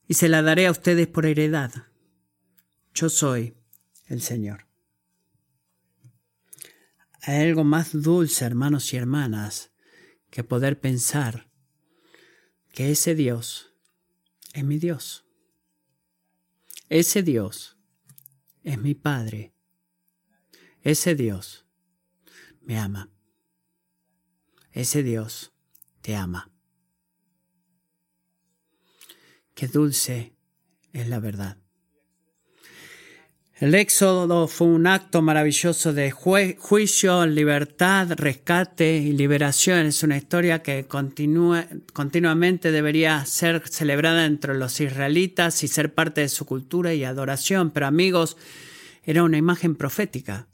Y 0.07 0.15
se 0.15 0.29
la 0.29 0.43
daré 0.43 0.67
a 0.67 0.71
ustedes 0.71 1.07
por 1.07 1.27
heredad. 1.27 1.73
Yo 2.95 3.09
soy 3.09 3.55
el 4.07 4.23
Señor. 4.23 4.67
Hay 7.23 7.49
algo 7.49 7.65
más 7.65 7.91
dulce, 7.93 8.45
hermanos 8.45 8.93
y 8.93 8.97
hermanas, 8.97 9.71
que 10.31 10.43
poder 10.43 10.81
pensar 10.81 11.51
que 12.73 12.91
ese 12.91 13.15
Dios 13.15 13.70
es 14.53 14.65
mi 14.65 14.79
Dios. 14.79 15.25
Ese 16.89 17.23
Dios 17.23 17.77
es 18.63 18.79
mi 18.79 18.95
Padre. 18.95 19.55
Ese 20.83 21.15
Dios 21.15 21.67
me 22.61 22.79
ama. 22.79 23.11
Ese 24.73 25.03
Dios 25.03 25.53
te 26.01 26.17
ama. 26.17 26.51
Qué 29.55 29.69
dulce 29.69 30.35
es 30.93 31.09
la 31.09 31.21
verdad. 31.21 31.59
El 33.61 33.75
éxodo 33.75 34.49
fue 34.49 34.69
un 34.69 34.87
acto 34.87 35.21
maravilloso 35.21 35.93
de 35.93 36.11
juicio, 36.11 37.27
libertad, 37.27 38.11
rescate 38.17 38.97
y 38.97 39.13
liberación. 39.13 39.85
Es 39.85 40.03
una 40.03 40.17
historia 40.17 40.63
que 40.63 40.87
continuamente 40.87 42.73
debería 42.73 43.23
ser 43.27 43.69
celebrada 43.69 44.25
entre 44.25 44.55
los 44.55 44.81
israelitas 44.81 45.63
y 45.63 45.69
ser 45.69 45.93
parte 45.93 46.23
de 46.23 46.31
su 46.31 46.47
cultura 46.47 46.95
y 46.95 47.05
adoración. 47.05 47.71
Pero 47.71 47.87
amigos, 47.87 48.39
era 49.03 49.25
una 49.25 49.37
imagen 49.37 49.77
profética. 49.77 50.49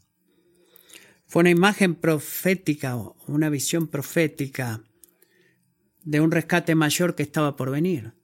Fue 1.27 1.43
una 1.43 1.51
imagen 1.51 1.95
profética, 1.95 2.97
una 3.29 3.49
visión 3.51 3.87
profética 3.87 4.83
de 6.03 6.21
un 6.21 6.33
rescate 6.33 6.75
mayor 6.75 7.15
que 7.15 7.23
estaba 7.23 7.55
por 7.55 7.71
venir. 7.71 8.15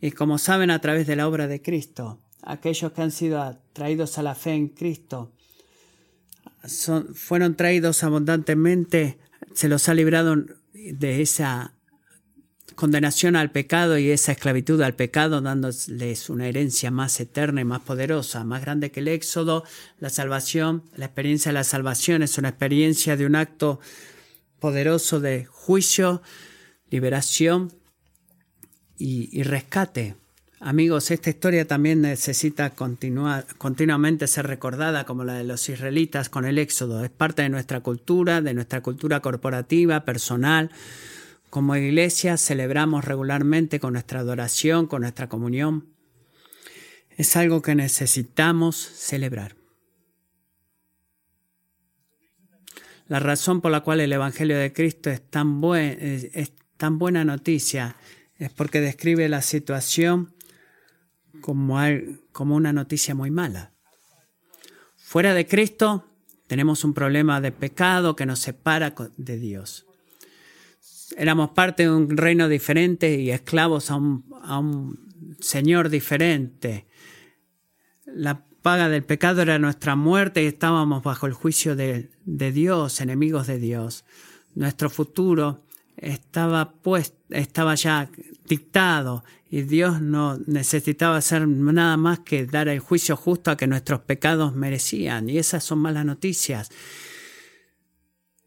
y 0.00 0.12
como 0.12 0.38
saben 0.38 0.70
a 0.70 0.80
través 0.80 1.08
de 1.08 1.16
la 1.16 1.26
obra 1.26 1.48
de 1.48 1.62
Cristo, 1.62 2.22
aquellos 2.42 2.92
que 2.92 3.02
han 3.02 3.10
sido 3.10 3.58
traídos 3.72 4.18
a 4.18 4.22
la 4.22 4.34
fe 4.34 4.52
en 4.52 4.68
Cristo, 4.68 5.32
fueron 7.14 7.56
traídos 7.56 8.04
abundantemente, 8.04 9.18
se 9.54 9.68
los 9.68 9.88
ha 9.88 9.94
librado 9.94 10.36
de 10.72 11.22
esa 11.22 11.74
condenación 12.74 13.36
al 13.36 13.50
pecado 13.50 13.98
y 13.98 14.10
esa 14.10 14.32
esclavitud 14.32 14.80
al 14.82 14.94
pecado, 14.94 15.40
dándoles 15.40 16.30
una 16.30 16.48
herencia 16.48 16.90
más 16.90 17.18
eterna 17.20 17.60
y 17.60 17.64
más 17.64 17.80
poderosa, 17.80 18.44
más 18.44 18.62
grande 18.62 18.90
que 18.90 19.00
el 19.00 19.08
éxodo. 19.08 19.64
La 19.98 20.10
salvación, 20.10 20.84
la 20.96 21.06
experiencia 21.06 21.50
de 21.50 21.54
la 21.54 21.64
salvación 21.64 22.22
es 22.22 22.38
una 22.38 22.50
experiencia 22.50 23.16
de 23.16 23.26
un 23.26 23.36
acto 23.36 23.80
poderoso 24.58 25.20
de 25.20 25.44
juicio, 25.44 26.22
liberación 26.90 27.72
y, 28.96 29.42
rescate. 29.42 30.16
Amigos, 30.64 31.10
esta 31.10 31.28
historia 31.28 31.66
también 31.66 32.02
necesita 32.02 32.70
continuar, 32.70 33.46
continuamente 33.58 34.28
ser 34.28 34.46
recordada 34.46 35.04
como 35.04 35.24
la 35.24 35.34
de 35.34 35.42
los 35.42 35.68
israelitas 35.68 36.28
con 36.28 36.44
el 36.44 36.56
éxodo. 36.56 37.04
Es 37.04 37.10
parte 37.10 37.42
de 37.42 37.48
nuestra 37.48 37.80
cultura, 37.80 38.40
de 38.40 38.54
nuestra 38.54 38.80
cultura 38.80 39.18
corporativa, 39.18 40.04
personal. 40.04 40.70
Como 41.50 41.74
iglesia 41.74 42.36
celebramos 42.36 43.04
regularmente 43.04 43.80
con 43.80 43.94
nuestra 43.94 44.20
adoración, 44.20 44.86
con 44.86 45.02
nuestra 45.02 45.28
comunión. 45.28 45.88
Es 47.16 47.34
algo 47.34 47.60
que 47.60 47.74
necesitamos 47.74 48.76
celebrar. 48.76 49.56
La 53.08 53.18
razón 53.18 53.60
por 53.60 53.72
la 53.72 53.80
cual 53.80 53.98
el 53.98 54.12
Evangelio 54.12 54.56
de 54.56 54.72
Cristo 54.72 55.10
es 55.10 55.28
tan, 55.28 55.60
buen, 55.60 55.98
es 56.00 56.52
tan 56.76 57.00
buena 57.00 57.24
noticia 57.24 57.96
es 58.38 58.50
porque 58.50 58.80
describe 58.80 59.28
la 59.28 59.42
situación 59.42 60.34
como, 61.42 61.78
como 62.32 62.56
una 62.56 62.72
noticia 62.72 63.14
muy 63.14 63.30
mala. 63.30 63.72
Fuera 64.96 65.34
de 65.34 65.46
Cristo 65.46 66.06
tenemos 66.46 66.84
un 66.84 66.94
problema 66.94 67.42
de 67.42 67.52
pecado 67.52 68.16
que 68.16 68.24
nos 68.24 68.38
separa 68.38 68.94
de 69.18 69.38
Dios. 69.38 69.84
Éramos 71.18 71.50
parte 71.50 71.82
de 71.82 71.90
un 71.90 72.16
reino 72.16 72.48
diferente 72.48 73.20
y 73.20 73.30
esclavos 73.30 73.90
a 73.90 73.96
un, 73.96 74.24
a 74.42 74.58
un 74.58 75.36
Señor 75.40 75.90
diferente. 75.90 76.86
La 78.06 78.46
paga 78.62 78.88
del 78.88 79.04
pecado 79.04 79.42
era 79.42 79.58
nuestra 79.58 79.96
muerte 79.96 80.42
y 80.42 80.46
estábamos 80.46 81.02
bajo 81.02 81.26
el 81.26 81.34
juicio 81.34 81.76
de, 81.76 82.10
de 82.24 82.52
Dios, 82.52 83.00
enemigos 83.02 83.46
de 83.46 83.58
Dios. 83.58 84.04
Nuestro 84.54 84.88
futuro 84.88 85.64
estaba 85.96 86.74
estaba 87.30 87.74
ya 87.74 88.08
dictado 88.46 89.24
y 89.52 89.64
Dios 89.64 90.00
no 90.00 90.38
necesitaba 90.46 91.18
hacer 91.18 91.46
nada 91.46 91.98
más 91.98 92.20
que 92.20 92.46
dar 92.46 92.68
el 92.68 92.78
juicio 92.78 93.16
justo 93.16 93.50
a 93.50 93.56
que 93.58 93.66
nuestros 93.66 94.00
pecados 94.00 94.54
merecían. 94.56 95.28
Y 95.28 95.36
esas 95.36 95.62
son 95.62 95.78
malas 95.78 96.06
noticias. 96.06 96.70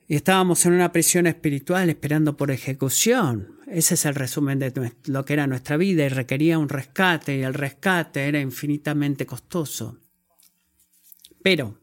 Y 0.08 0.16
estábamos 0.16 0.66
en 0.66 0.74
una 0.74 0.92
prisión 0.92 1.28
espiritual 1.28 1.92
esperando 1.92 2.36
por 2.36 2.50
ejecución. 2.50 3.60
Ese 3.68 3.94
es 3.94 4.06
el 4.06 4.16
resumen 4.16 4.58
de 4.58 4.94
lo 5.06 5.26
que 5.26 5.34
era 5.34 5.46
nuestra 5.46 5.78
vida 5.78 6.04
y 6.06 6.10
requería 6.10 6.58
un 6.58 6.70
rescate 6.70 7.38
y 7.38 7.44
el 7.44 7.54
rescate 7.54 8.28
era 8.28 8.40
infinitamente 8.40 9.28
costoso. 9.28 10.00
Pero 11.44 11.80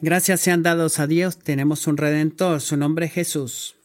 Gracias 0.00 0.40
sean 0.40 0.64
dados 0.64 0.98
a 0.98 1.06
Dios, 1.06 1.38
tenemos 1.38 1.86
un 1.86 1.96
redentor, 1.96 2.60
su 2.60 2.76
nombre 2.76 3.06
es 3.06 3.12
Jesús. 3.12 3.76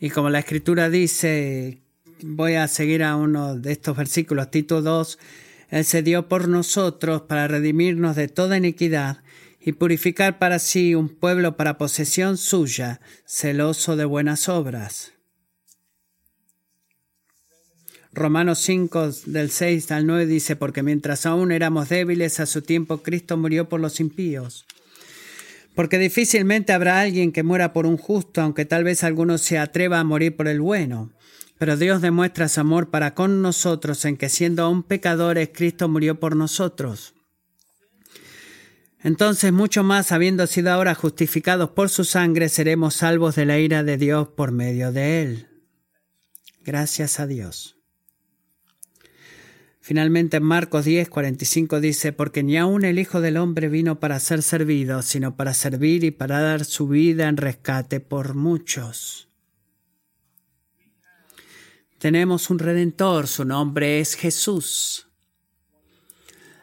Y 0.00 0.10
como 0.10 0.30
la 0.30 0.40
escritura 0.40 0.90
dice, 0.90 1.81
voy 2.22 2.54
a 2.54 2.68
seguir 2.68 3.02
a 3.02 3.16
uno 3.16 3.56
de 3.56 3.72
estos 3.72 3.96
versículos, 3.96 4.50
Tito 4.50 4.82
2, 4.82 5.18
Él 5.70 5.84
se 5.84 6.02
dio 6.02 6.28
por 6.28 6.48
nosotros 6.48 7.22
para 7.22 7.48
redimirnos 7.48 8.16
de 8.16 8.28
toda 8.28 8.56
iniquidad 8.56 9.22
y 9.60 9.72
purificar 9.72 10.38
para 10.38 10.58
sí 10.58 10.94
un 10.94 11.08
pueblo 11.08 11.56
para 11.56 11.78
posesión 11.78 12.36
suya, 12.36 13.00
celoso 13.26 13.96
de 13.96 14.04
buenas 14.04 14.48
obras. 14.48 15.12
Romanos 18.12 18.58
5 18.58 19.10
del 19.26 19.50
6 19.50 19.90
al 19.92 20.06
9 20.06 20.26
dice, 20.26 20.56
porque 20.56 20.82
mientras 20.82 21.24
aún 21.24 21.50
éramos 21.50 21.88
débiles, 21.88 22.40
a 22.40 22.46
su 22.46 22.62
tiempo 22.62 23.02
Cristo 23.02 23.36
murió 23.36 23.68
por 23.68 23.80
los 23.80 24.00
impíos 24.00 24.66
porque 25.74 25.98
difícilmente 25.98 26.72
habrá 26.72 27.00
alguien 27.00 27.32
que 27.32 27.42
muera 27.42 27.72
por 27.72 27.86
un 27.86 27.96
justo, 27.96 28.42
aunque 28.42 28.64
tal 28.64 28.84
vez 28.84 29.04
alguno 29.04 29.38
se 29.38 29.58
atreva 29.58 30.00
a 30.00 30.04
morir 30.04 30.36
por 30.36 30.48
el 30.48 30.60
bueno. 30.60 31.10
Pero 31.62 31.76
Dios 31.76 32.02
demuestra 32.02 32.48
su 32.48 32.58
amor 32.58 32.90
para 32.90 33.14
con 33.14 33.40
nosotros 33.40 34.04
en 34.04 34.16
que 34.16 34.28
siendo 34.28 34.64
aún 34.64 34.82
pecadores, 34.82 35.50
Cristo 35.54 35.88
murió 35.88 36.18
por 36.18 36.34
nosotros. 36.34 37.14
Entonces, 39.00 39.52
mucho 39.52 39.84
más, 39.84 40.10
habiendo 40.10 40.48
sido 40.48 40.72
ahora 40.72 40.96
justificados 40.96 41.70
por 41.70 41.88
su 41.88 42.02
sangre, 42.02 42.48
seremos 42.48 42.94
salvos 42.94 43.36
de 43.36 43.46
la 43.46 43.60
ira 43.60 43.84
de 43.84 43.96
Dios 43.96 44.26
por 44.26 44.50
medio 44.50 44.90
de 44.90 45.22
él. 45.22 45.46
Gracias 46.64 47.20
a 47.20 47.28
Dios. 47.28 47.76
Finalmente 49.80 50.38
en 50.38 50.42
Marcos 50.42 50.84
10, 50.84 51.10
45 51.10 51.78
dice, 51.78 52.12
porque 52.12 52.42
ni 52.42 52.56
aun 52.56 52.84
el 52.84 52.98
Hijo 52.98 53.20
del 53.20 53.36
Hombre 53.36 53.68
vino 53.68 54.00
para 54.00 54.18
ser 54.18 54.42
servido, 54.42 55.00
sino 55.02 55.36
para 55.36 55.54
servir 55.54 56.02
y 56.02 56.10
para 56.10 56.40
dar 56.40 56.64
su 56.64 56.88
vida 56.88 57.28
en 57.28 57.36
rescate 57.36 58.00
por 58.00 58.34
muchos. 58.34 59.31
Tenemos 62.02 62.50
un 62.50 62.58
redentor, 62.58 63.28
su 63.28 63.44
nombre 63.44 64.00
es 64.00 64.16
Jesús, 64.16 65.06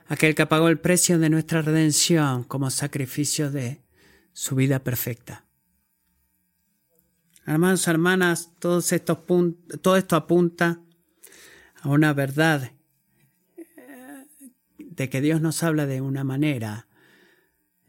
aquel 0.09 0.35
que 0.35 0.45
pagó 0.45 0.67
el 0.67 0.81
precio 0.81 1.17
de 1.17 1.29
nuestra 1.29 1.61
redención 1.61 2.43
como 2.43 2.69
sacrificio 2.69 3.49
de 3.49 3.81
su 4.33 4.55
vida 4.55 4.79
perfecta. 4.79 5.45
Hermanos, 7.45 7.87
hermanas, 7.87 8.51
todos 8.59 8.91
estos 8.91 9.19
todo 9.81 9.95
esto 9.95 10.17
apunta 10.17 10.81
a 11.83 11.87
una 11.87 12.11
verdad 12.11 12.73
de 14.77 15.09
que 15.09 15.21
Dios 15.21 15.39
nos 15.39 15.63
habla 15.63 15.85
de 15.85 16.01
una 16.01 16.25
manera 16.25 16.89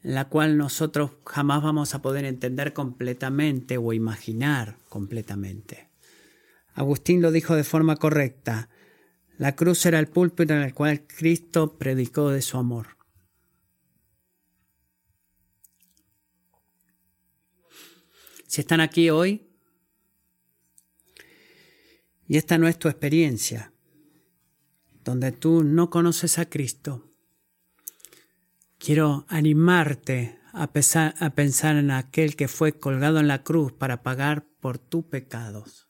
la 0.02 0.28
cual 0.28 0.56
nosotros 0.56 1.10
jamás 1.26 1.64
vamos 1.64 1.96
a 1.96 2.00
poder 2.00 2.26
entender 2.26 2.72
completamente 2.72 3.76
o 3.76 3.92
imaginar 3.92 4.76
completamente. 4.88 5.89
Agustín 6.81 7.21
lo 7.21 7.31
dijo 7.31 7.57
de 7.57 7.62
forma 7.62 7.97
correcta. 7.97 8.71
La 9.37 9.55
cruz 9.55 9.85
era 9.85 9.99
el 9.99 10.09
púlpito 10.09 10.55
en 10.55 10.62
el 10.62 10.73
cual 10.73 11.07
Cristo 11.07 11.77
predicó 11.77 12.31
de 12.31 12.40
su 12.40 12.57
amor. 12.57 12.97
Si 18.47 18.62
están 18.62 18.81
aquí 18.81 19.11
hoy 19.11 19.47
y 22.27 22.38
esta 22.38 22.57
no 22.57 22.66
es 22.66 22.79
tu 22.79 22.88
experiencia, 22.88 23.75
donde 25.05 25.33
tú 25.33 25.62
no 25.62 25.90
conoces 25.90 26.38
a 26.38 26.49
Cristo, 26.49 27.11
quiero 28.79 29.27
animarte 29.29 30.40
a, 30.55 30.62
a 30.62 31.35
pensar 31.35 31.77
en 31.77 31.90
aquel 31.90 32.37
que 32.37 32.49
fue 32.49 32.73
colgado 32.73 33.21
en 33.21 33.29
la 33.29 33.43
cruz 33.43 33.71
para 33.71 34.03
pagar 34.03 34.49
por 34.61 34.79
tus 34.79 35.05
pecados. 35.05 35.89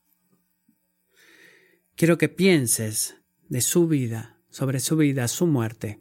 Quiero 2.00 2.16
que 2.16 2.30
pienses 2.30 3.16
de 3.50 3.60
su 3.60 3.86
vida, 3.86 4.38
sobre 4.48 4.80
su 4.80 4.96
vida, 4.96 5.28
su 5.28 5.46
muerte. 5.46 6.00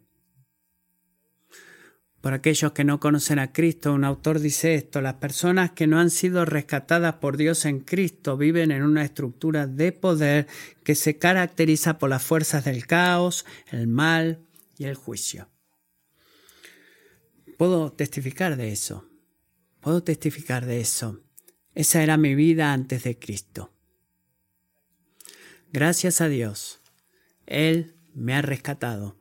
Por 2.21 2.31
aquellos 2.31 2.71
que 2.71 2.85
no 2.85 3.01
conocen 3.01 3.37
a 3.37 3.51
Cristo, 3.51 3.91
un 3.91 4.05
autor 4.05 4.39
dice 4.39 4.75
esto, 4.75 5.01
las 5.01 5.15
personas 5.15 5.71
que 5.71 5.87
no 5.87 5.99
han 5.99 6.09
sido 6.09 6.45
rescatadas 6.45 7.15
por 7.15 7.35
Dios 7.35 7.65
en 7.65 7.81
Cristo 7.81 8.37
viven 8.37 8.71
en 8.71 8.83
una 8.83 9.03
estructura 9.03 9.67
de 9.67 9.91
poder 9.91 10.47
que 10.85 10.95
se 10.95 11.17
caracteriza 11.17 11.97
por 11.97 12.09
las 12.09 12.23
fuerzas 12.23 12.63
del 12.63 12.87
caos, 12.87 13.45
el 13.69 13.87
mal 13.87 14.39
y 14.77 14.85
el 14.85 14.95
juicio. 14.95 15.49
Puedo 17.57 17.91
testificar 17.91 18.55
de 18.55 18.71
eso. 18.71 19.05
Puedo 19.81 20.01
testificar 20.01 20.65
de 20.65 20.79
eso. 20.79 21.19
Esa 21.75 22.01
era 22.01 22.15
mi 22.15 22.35
vida 22.35 22.71
antes 22.71 23.03
de 23.03 23.19
Cristo. 23.19 23.73
Gracias 25.71 26.19
a 26.19 26.29
Dios, 26.29 26.81
Él 27.45 27.93
me 28.15 28.33
ha 28.33 28.41
rescatado. 28.41 29.15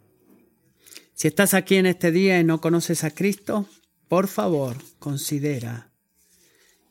Si 1.12 1.28
estás 1.28 1.53
aquí 1.53 1.76
en 1.76 1.84
este 1.84 2.11
día 2.11 2.40
y 2.40 2.44
no 2.44 2.61
conoces 2.62 3.05
a 3.05 3.11
Cristo, 3.11 3.66
por 4.09 4.28
favor, 4.28 4.76
considera 4.99 5.90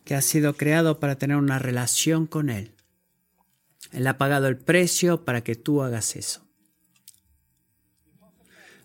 que 0.04 0.14
has 0.14 0.26
sido 0.26 0.56
creado 0.56 1.00
para 1.00 1.18
tener 1.18 1.38
una 1.38 1.58
relación 1.58 2.28
con 2.28 2.50
Él. 2.50 2.76
Él 3.92 4.06
ha 4.06 4.20
pagado 4.20 4.48
el 4.48 4.58
precio 4.58 5.26
para 5.26 5.42
que 5.42 5.56
tú 5.56 5.82
hagas 5.82 6.16
eso. 6.16 6.46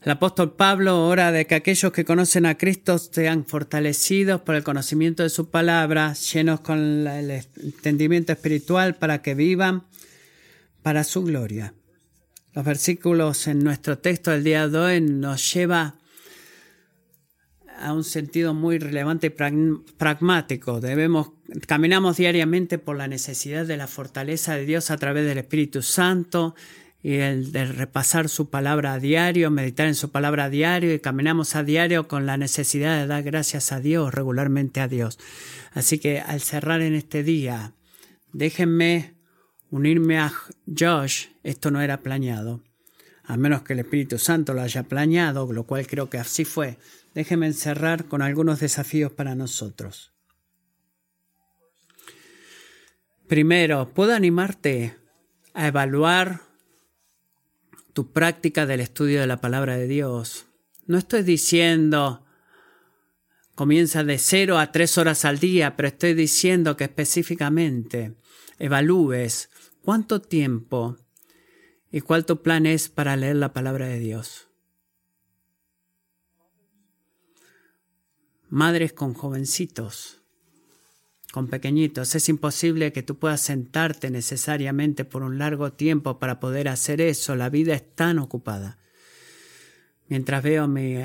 El 0.02 0.10
apóstol 0.10 0.54
Pablo 0.56 1.06
ora 1.06 1.32
de 1.32 1.46
que 1.46 1.54
aquellos 1.54 1.92
que 1.92 2.04
conocen 2.04 2.46
a 2.46 2.56
Cristo 2.56 2.98
sean 2.98 3.44
fortalecidos 3.44 4.40
por 4.40 4.54
el 4.54 4.64
conocimiento 4.64 5.22
de 5.22 5.28
su 5.28 5.50
palabra, 5.50 6.14
llenos 6.14 6.60
con 6.60 7.06
el 7.06 7.30
entendimiento 7.30 8.32
espiritual 8.32 8.96
para 8.96 9.20
que 9.20 9.34
vivan 9.34 9.84
para 10.83 11.05
su 11.05 11.22
gloria. 11.22 11.74
Los 12.55 12.64
versículos 12.64 13.47
en 13.47 13.61
nuestro 13.61 13.99
texto 13.99 14.30
del 14.30 14.45
día 14.45 14.68
de 14.68 14.78
hoy 14.78 15.01
nos 15.01 15.53
lleva 15.55 15.97
a 17.80 17.93
un 17.93 18.05
sentido 18.05 18.55
muy 18.55 18.78
relevante 18.78 19.28
y 19.28 19.30
pragmático. 19.97 20.80
Debemos, 20.80 21.33
caminamos 21.66 22.18
diariamente 22.18 22.78
por 22.78 22.97
la 22.97 23.09
necesidad 23.09 23.66
de 23.66 23.76
la 23.76 23.87
fortaleza 23.87 24.55
de 24.55 24.66
Dios 24.66 24.91
a 24.91 24.99
través 24.99 25.26
del 25.26 25.39
Espíritu 25.39 25.83
Santo 25.83 26.55
y 27.03 27.14
el 27.14 27.51
de 27.51 27.64
repasar 27.64 28.28
su 28.28 28.49
palabra 28.49 28.93
a 28.93 28.99
diario, 29.01 29.51
meditar 29.51 29.89
en 29.89 29.97
su 29.97 30.11
palabra 30.12 30.45
a 30.45 30.51
diario 30.51 30.95
y 30.95 31.01
caminamos 31.01 31.57
a 31.57 31.64
diario 31.64 32.07
con 32.07 32.26
la 32.26 32.37
necesidad 32.37 33.01
de 33.01 33.09
dar 33.09 33.24
gracias 33.24 33.72
a 33.72 33.80
Dios, 33.80 34.14
regularmente 34.14 34.80
a 34.80 34.87
Dios. 34.87 35.18
Así 35.72 35.99
que 35.99 36.20
al 36.20 36.41
cerrar 36.41 36.80
en 36.80 36.95
este 36.95 37.24
día, 37.24 37.72
déjenme 38.33 39.11
unirme 39.72 40.20
a 40.20 40.32
Josh. 40.78 41.26
Esto 41.42 41.72
no 41.72 41.80
era 41.80 42.02
planeado, 42.02 42.62
a 43.24 43.36
menos 43.36 43.62
que 43.62 43.72
el 43.72 43.80
Espíritu 43.80 44.18
Santo 44.18 44.54
lo 44.54 44.60
haya 44.60 44.84
planeado, 44.84 45.52
lo 45.52 45.64
cual 45.64 45.86
creo 45.88 46.08
que 46.08 46.18
así 46.18 46.44
fue. 46.44 46.78
Déjenme 47.14 47.46
encerrar 47.46 48.04
con 48.04 48.22
algunos 48.22 48.60
desafíos 48.60 49.10
para 49.10 49.34
nosotros. 49.34 50.12
Primero, 53.26 53.92
puedo 53.94 54.14
animarte 54.14 54.96
a 55.54 55.66
evaluar 55.66 56.42
tu 57.94 58.12
práctica 58.12 58.66
del 58.66 58.80
estudio 58.80 59.20
de 59.20 59.26
la 59.26 59.40
palabra 59.40 59.76
de 59.76 59.88
Dios. 59.88 60.46
No 60.86 60.98
estoy 60.98 61.22
diciendo 61.22 62.24
comienza 63.54 64.02
de 64.02 64.18
cero 64.18 64.58
a 64.58 64.72
tres 64.72 64.98
horas 64.98 65.24
al 65.24 65.38
día, 65.38 65.76
pero 65.76 65.88
estoy 65.88 66.14
diciendo 66.14 66.76
que 66.76 66.84
específicamente 66.84 68.16
evalúes 68.58 69.50
cuánto 69.85 70.20
tiempo 70.20 70.97
y 71.91 72.01
cuál 72.01 72.24
tu 72.24 72.43
plan 72.43 72.66
es 72.66 72.89
para 72.89 73.16
leer 73.16 73.37
la 73.37 73.53
palabra 73.53 73.87
de 73.87 73.99
Dios. 73.99 74.49
madres 78.53 78.93
con 78.93 79.14
jovencitos, 79.14 80.20
con 81.33 81.49
pequeñitos. 81.49 82.14
Es 82.14 82.28
imposible 82.28 82.93
que 82.93 83.03
tú 83.03 83.18
puedas 83.18 83.41
sentarte 83.41 84.11
necesariamente 84.11 85.07
por 85.07 85.22
un 85.22 85.39
largo 85.39 85.72
tiempo 85.72 86.18
para 86.18 86.39
poder 86.39 86.68
hacer 86.68 87.01
eso. 87.01 87.35
La 87.35 87.49
vida 87.49 87.74
es 87.74 87.95
tan 87.95 88.18
ocupada. 88.18 88.76
Mientras 90.07 90.43
veo 90.43 90.64
a 90.64 90.68
mi 90.68 90.97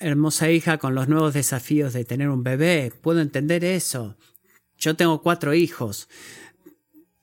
hermosa 0.00 0.50
hija 0.50 0.78
con 0.78 0.96
los 0.96 1.06
nuevos 1.06 1.34
desafíos 1.34 1.92
de 1.92 2.04
tener 2.04 2.28
un 2.28 2.42
bebé, 2.42 2.92
puedo 3.00 3.20
entender 3.20 3.64
eso. 3.64 4.16
Yo 4.76 4.96
tengo 4.96 5.22
cuatro 5.22 5.54
hijos, 5.54 6.08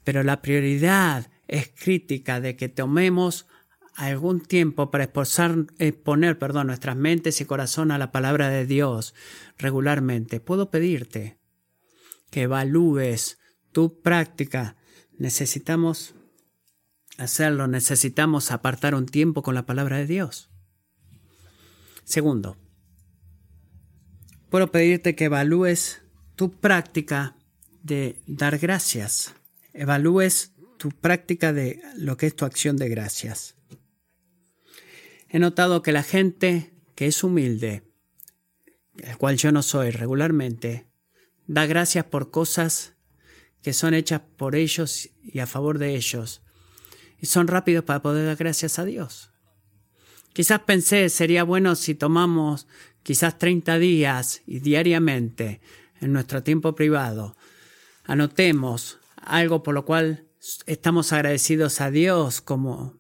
pero 0.10 0.24
la 0.24 0.41
prioridad 0.41 1.30
es 1.47 1.70
crítica 1.70 2.41
de 2.41 2.55
que 2.55 2.68
tomemos 2.68 3.45
algún 3.93 4.41
tiempo 4.41 4.89
para 4.89 5.03
exponer 5.03 6.39
perdón, 6.39 6.66
nuestras 6.66 6.95
mentes 6.95 7.41
y 7.41 7.45
corazón 7.45 7.91
a 7.91 7.99
la 7.99 8.12
palabra 8.12 8.49
de 8.49 8.66
Dios 8.66 9.14
regularmente, 9.60 10.39
puedo 10.39 10.72
pedirte 10.72 11.38
que 12.32 12.41
evalúes 12.41 13.38
tu 13.72 14.01
práctica. 14.01 14.78
Necesitamos 15.20 16.16
hacerlo, 17.20 17.68
necesitamos 17.68 18.49
apartar 18.49 18.95
un 18.95 19.05
tiempo 19.05 19.43
con 19.43 19.53
la 19.53 19.68
palabra 19.68 19.97
de 19.97 20.07
Dios. 20.07 20.49
Segundo, 22.03 22.57
puedo 24.49 24.72
pedirte 24.72 25.14
que 25.16 25.26
evalúes 25.26 26.01
tu 26.36 26.49
práctica 26.49 27.36
de 27.84 28.24
dar 28.26 28.57
gracias. 28.57 29.36
Evalúes 29.80 30.51
tu 30.77 30.89
práctica 30.89 31.53
de 31.53 31.82
lo 31.95 32.17
que 32.17 32.27
es 32.27 32.36
tu 32.36 32.43
acción 32.43 32.75
de 32.75 32.89
gracias. 32.89 33.55
He 35.30 35.39
notado 35.39 35.82
que 35.82 35.93
la 35.93 36.03
gente 36.03 36.73
que 36.95 37.07
es 37.07 37.23
humilde, 37.23 37.84
el 38.97 39.15
cual 39.15 39.38
yo 39.38 39.53
no 39.53 39.63
soy 39.63 39.91
regularmente, 39.91 40.89
da 41.47 41.65
gracias 41.65 42.03
por 42.03 42.30
cosas 42.30 42.95
que 43.61 43.71
son 43.71 43.93
hechas 43.93 44.19
por 44.36 44.57
ellos 44.57 45.11
y 45.23 45.39
a 45.39 45.47
favor 45.47 45.80
de 45.80 45.95
ellos. 45.95 46.41
Y 47.17 47.27
son 47.27 47.47
rápidos 47.47 47.86
para 47.86 48.01
poder 48.01 48.25
dar 48.25 48.36
gracias 48.36 48.80
a 48.80 48.84
Dios. 48.84 49.32
Quizás 50.34 50.59
pensé, 50.59 51.07
sería 51.07 51.45
bueno 51.45 51.77
si 51.77 51.95
tomamos 51.95 52.67
quizás 53.01 53.38
30 53.38 53.80
días 53.80 54.41
y 54.45 54.59
diariamente 54.59 55.61
en 56.01 56.11
nuestro 56.11 56.43
tiempo 56.43 56.75
privado, 56.75 57.38
anotemos 58.03 58.99
algo 59.24 59.63
por 59.63 59.74
lo 59.74 59.86
cual 59.86 60.28
estamos 60.65 61.13
agradecidos 61.13 61.82
a 61.82 61.91
Dios 61.91 62.41
como 62.41 62.99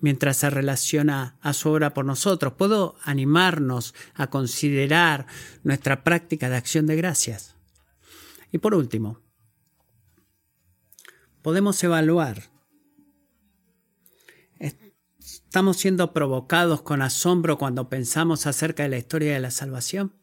mientras 0.00 0.36
se 0.38 0.50
relaciona 0.50 1.38
a 1.40 1.52
su 1.52 1.70
obra 1.70 1.94
por 1.94 2.04
nosotros. 2.04 2.54
Puedo 2.54 2.96
animarnos 3.02 3.94
a 4.14 4.28
considerar 4.28 5.26
nuestra 5.62 6.02
práctica 6.04 6.50
de 6.50 6.56
acción 6.56 6.86
de 6.86 6.96
gracias. 6.96 7.54
Y 8.50 8.58
por 8.58 8.74
último, 8.74 9.20
podemos 11.40 11.82
evaluar. 11.82 12.50
¿Estamos 14.58 15.76
siendo 15.76 16.12
provocados 16.12 16.82
con 16.82 17.00
asombro 17.00 17.56
cuando 17.56 17.88
pensamos 17.88 18.46
acerca 18.46 18.82
de 18.82 18.88
la 18.88 18.98
historia 18.98 19.34
de 19.34 19.40
la 19.40 19.50
salvación? 19.50 20.14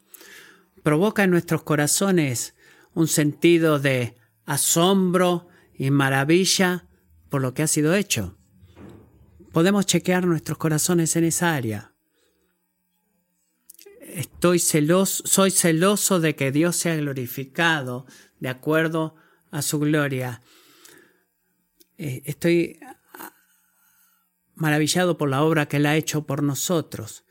¿Provoca 0.83 1.23
en 1.23 1.31
nuestros 1.31 1.63
corazones 1.63 2.53
un 2.93 3.07
sentido 3.07 3.79
de 3.79 4.18
asombro 4.49 5.47
y 5.73 5.91
maravilla 5.91 6.87
por 7.29 7.41
lo 7.41 7.53
que 7.53 7.63
ha 7.63 7.67
sido 7.67 7.93
hecho? 7.93 8.39
podemos 9.51 9.85
chequear 9.85 10.25
nuestros 10.25 10.57
corazones 10.57 11.15
en 11.15 11.25
esa 11.25 11.55
área. 11.55 11.93
Estoy 14.01 14.59
celoso, 14.59 15.23
soy 15.25 15.51
celoso 15.51 16.19
de 16.19 16.35
que 16.35 16.51
Dios 16.51 16.75
sea 16.75 16.95
glorificado 16.95 18.05
de 18.39 18.49
acuerdo 18.49 19.15
a 19.51 19.61
su 19.61 19.79
gloria. 19.79 20.41
Eh, 21.97 22.23
estoy 22.25 22.79
maravillado 24.55 25.17
por 25.17 25.29
la 25.29 25.43
obra 25.43 25.67
que 25.67 25.77
Él 25.77 25.85
ha 25.85 25.95
hecho 25.95 26.25
por 26.25 26.43
nosotros. 26.43 27.23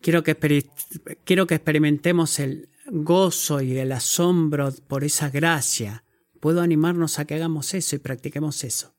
Quiero 0.00 0.22
que, 0.22 0.36
quiero 1.24 1.46
que 1.46 1.54
experimentemos 1.54 2.38
el 2.38 2.68
gozo 2.86 3.62
y 3.62 3.78
el 3.78 3.92
asombro 3.92 4.72
por 4.86 5.04
esa 5.04 5.30
gracia. 5.30 6.03
Puedo 6.44 6.60
animarnos 6.60 7.18
a 7.18 7.24
que 7.24 7.36
hagamos 7.36 7.72
eso 7.72 7.96
y 7.96 8.00
practiquemos 8.00 8.64
eso. 8.64 8.94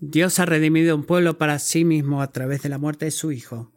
Dios 0.00 0.40
ha 0.40 0.46
redimido 0.46 0.96
un 0.96 1.04
pueblo 1.04 1.38
para 1.38 1.60
sí 1.60 1.84
mismo 1.84 2.22
a 2.22 2.32
través 2.32 2.62
de 2.62 2.70
la 2.70 2.78
muerte 2.78 3.04
de 3.04 3.12
su 3.12 3.30
Hijo. 3.30 3.72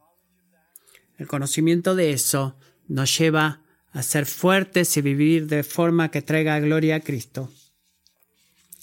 El 1.19 1.27
conocimiento 1.27 1.93
de 1.93 2.13
eso 2.13 2.57
nos 2.88 3.15
lleva 3.15 3.61
a 3.91 4.01
ser 4.01 4.25
fuertes 4.25 4.97
y 4.97 5.01
vivir 5.03 5.45
de 5.45 5.61
forma 5.61 6.09
que 6.09 6.23
traiga 6.23 6.59
gloria 6.59 6.95
a 6.95 7.01
Cristo. 7.01 7.51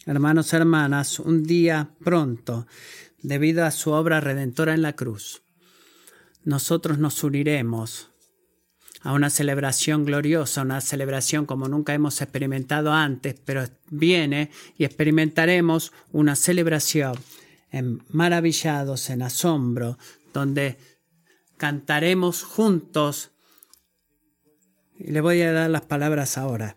Hermanos 0.05 0.53
y 0.53 0.57
hermanas, 0.57 1.19
un 1.19 1.43
día 1.43 1.97
pronto, 2.05 2.69
debido 3.23 3.65
a 3.65 3.73
su 3.73 3.91
obra 3.91 4.21
redentora 4.21 4.73
en 4.73 4.83
la 4.83 4.93
cruz, 4.93 5.43
nosotros 6.45 6.99
nos 6.99 7.25
uniremos 7.25 8.13
a 9.07 9.13
una 9.13 9.31
celebración 9.31 10.05
gloriosa, 10.05 10.63
una 10.63 10.81
celebración 10.81 11.47
como 11.47 11.69
nunca 11.69 11.95
hemos 11.95 12.21
experimentado 12.21 12.93
antes, 12.93 13.37
pero 13.45 13.63
viene 13.89 14.51
y 14.77 14.85
experimentaremos 14.85 15.93
una 16.11 16.35
celebración 16.35 17.15
en 17.71 18.03
maravillados, 18.09 19.09
en 19.11 19.23
asombro, 19.23 19.97
donde 20.35 20.77
cantaremos 21.57 22.43
juntos. 22.43 23.31
Y 24.99 25.13
le 25.13 25.21
voy 25.21 25.41
a 25.43 25.53
dar 25.53 25.71
las 25.71 25.83
palabras 25.83 26.37
ahora. 26.37 26.77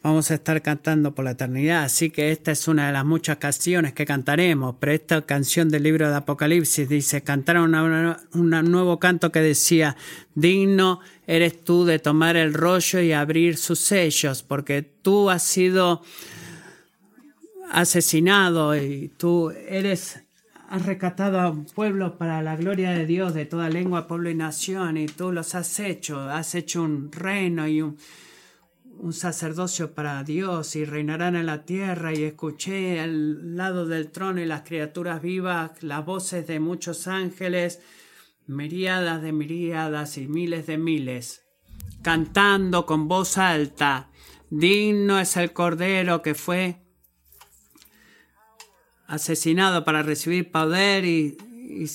Vamos 0.00 0.30
a 0.30 0.34
estar 0.34 0.62
cantando 0.62 1.12
por 1.12 1.24
la 1.24 1.32
eternidad, 1.32 1.82
así 1.82 2.10
que 2.10 2.30
esta 2.30 2.52
es 2.52 2.68
una 2.68 2.86
de 2.86 2.92
las 2.92 3.04
muchas 3.04 3.38
canciones 3.38 3.94
que 3.94 4.06
cantaremos, 4.06 4.76
pero 4.78 4.92
esta 4.92 5.22
canción 5.22 5.68
del 5.70 5.82
libro 5.82 6.08
de 6.08 6.14
Apocalipsis 6.14 6.88
dice, 6.88 7.22
cantaron 7.22 7.74
un 8.32 8.50
nuevo 8.70 9.00
canto 9.00 9.32
que 9.32 9.40
decía, 9.40 9.96
digno 10.36 11.00
eres 11.26 11.64
tú 11.64 11.84
de 11.84 11.98
tomar 11.98 12.36
el 12.36 12.54
rollo 12.54 13.00
y 13.00 13.12
abrir 13.12 13.56
sus 13.56 13.80
sellos, 13.80 14.44
porque 14.44 14.82
tú 14.82 15.30
has 15.30 15.42
sido 15.42 16.02
asesinado 17.72 18.76
y 18.76 19.08
tú 19.18 19.50
eres 19.50 20.22
has 20.68 20.84
rescatado 20.84 21.40
a 21.40 21.50
un 21.50 21.64
pueblo 21.64 22.18
para 22.18 22.42
la 22.42 22.54
gloria 22.54 22.90
de 22.90 23.06
Dios 23.06 23.34
de 23.34 23.46
toda 23.46 23.70
lengua, 23.70 24.06
pueblo 24.06 24.30
y 24.30 24.34
nación, 24.34 24.96
y 24.98 25.06
tú 25.06 25.32
los 25.32 25.54
has 25.54 25.80
hecho, 25.80 26.20
has 26.20 26.54
hecho 26.54 26.82
un 26.82 27.10
reino 27.10 27.66
y 27.66 27.80
un, 27.80 27.96
un 28.98 29.12
sacerdocio 29.12 29.94
para 29.94 30.22
Dios 30.24 30.74
y 30.74 30.84
reinarán 30.84 31.36
en 31.36 31.46
la 31.46 31.64
tierra 31.64 32.12
y 32.12 32.24
escuché 32.24 33.00
al 33.00 33.56
lado 33.56 33.86
del 33.86 34.10
trono 34.10 34.40
y 34.40 34.46
las 34.46 34.62
criaturas 34.62 35.22
vivas 35.22 35.82
las 35.82 36.04
voces 36.04 36.46
de 36.46 36.58
muchos 36.58 37.06
ángeles, 37.06 37.80
miríadas 38.46 39.22
de 39.22 39.32
miríadas 39.32 40.18
y 40.18 40.26
miles 40.26 40.66
de 40.66 40.78
miles, 40.78 41.42
cantando 42.02 42.86
con 42.86 43.06
voz 43.06 43.38
alta, 43.38 44.10
digno 44.50 45.20
es 45.20 45.36
el 45.36 45.52
cordero 45.52 46.22
que 46.22 46.34
fue 46.34 46.82
asesinado 49.06 49.84
para 49.84 50.02
recibir 50.02 50.50
poder 50.50 51.04
y, 51.04 51.36
y 51.56 51.86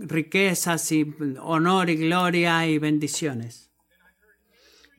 riquezas 0.00 0.90
y 0.90 1.14
honor 1.40 1.90
y 1.90 1.96
gloria 1.96 2.66
y 2.66 2.78
bendiciones. 2.78 3.67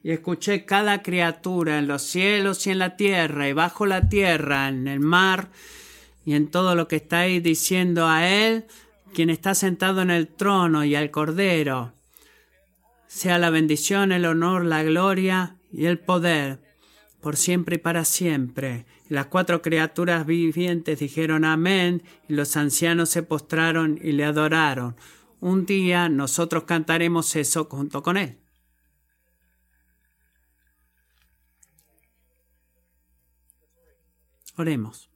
Y 0.03 0.11
escuché 0.11 0.65
cada 0.65 1.01
criatura 1.01 1.77
en 1.77 1.87
los 1.87 2.03
cielos 2.03 2.65
y 2.65 2.71
en 2.71 2.79
la 2.79 2.95
tierra 2.95 3.49
y 3.49 3.53
bajo 3.53 3.85
la 3.85 4.07
tierra, 4.07 4.69
en 4.69 4.87
el 4.87 4.99
mar 4.99 5.49
y 6.25 6.35
en 6.35 6.47
todo 6.47 6.75
lo 6.75 6.87
que 6.87 6.97
está 6.97 7.19
ahí 7.19 7.39
diciendo 7.39 8.07
a 8.07 8.27
Él, 8.27 8.65
quien 9.13 9.29
está 9.29 9.55
sentado 9.55 10.01
en 10.01 10.11
el 10.11 10.27
trono 10.27 10.85
y 10.85 10.95
al 10.95 11.11
Cordero, 11.11 11.93
sea 13.07 13.39
la 13.39 13.49
bendición, 13.49 14.11
el 14.11 14.25
honor, 14.25 14.65
la 14.65 14.83
gloria 14.83 15.55
y 15.73 15.85
el 15.85 15.97
poder, 15.97 16.59
por 17.21 17.35
siempre 17.35 17.77
y 17.77 17.79
para 17.79 18.05
siempre. 18.05 18.85
Y 19.09 19.15
las 19.15 19.25
cuatro 19.25 19.61
criaturas 19.61 20.25
vivientes 20.25 20.99
dijeron 20.99 21.43
amén, 21.43 22.03
y 22.27 22.33
los 22.33 22.55
ancianos 22.55 23.09
se 23.09 23.23
postraron 23.23 23.99
y 24.01 24.11
le 24.11 24.25
adoraron. 24.25 24.95
Un 25.39 25.65
día 25.65 26.09
nosotros 26.09 26.65
cantaremos 26.65 27.35
eso 27.35 27.65
junto 27.65 28.03
con 28.03 28.17
Él. 28.17 28.37
Oremos. 34.59 35.09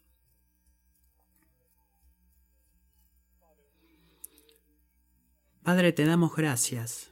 Padre, 5.63 5.91
te 5.91 6.05
damos 6.05 6.33
gracias 6.33 7.11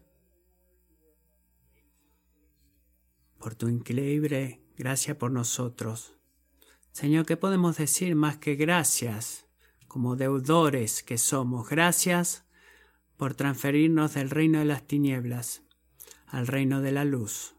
por 3.37 3.55
tu 3.55 3.67
increíble 3.67 4.61
gracia 4.77 5.17
por 5.17 5.29
nosotros. 5.31 6.13
Señor, 6.93 7.25
¿qué 7.25 7.35
podemos 7.35 7.75
decir 7.75 8.15
más 8.15 8.37
que 8.37 8.55
gracias 8.55 9.45
como 9.89 10.15
deudores 10.15 11.03
que 11.03 11.17
somos? 11.17 11.67
Gracias 11.67 12.45
por 13.17 13.33
transferirnos 13.35 14.13
del 14.13 14.29
reino 14.29 14.59
de 14.59 14.65
las 14.65 14.87
tinieblas 14.87 15.63
al 16.27 16.47
reino 16.47 16.79
de 16.79 16.93
la 16.93 17.03
luz, 17.03 17.55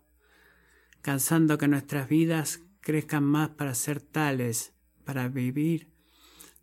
cansando 1.03 1.59
que 1.59 1.69
nuestras 1.69 2.09
vidas 2.09 2.63
crezcan 2.83 3.25
más 3.25 3.51
para 3.51 3.75
ser 3.75 4.01
tales, 4.01 4.75
para 5.05 5.29
vivir 5.29 5.91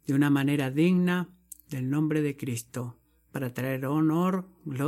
de 0.05 0.13
una 0.13 0.29
manera 0.29 0.69
digna 0.69 1.29
del 1.69 1.89
nombre 1.89 2.21
de 2.21 2.37
Cristo, 2.37 2.99
para 3.31 3.53
traer 3.53 3.85
honor, 3.85 4.49
gloria 4.65 4.85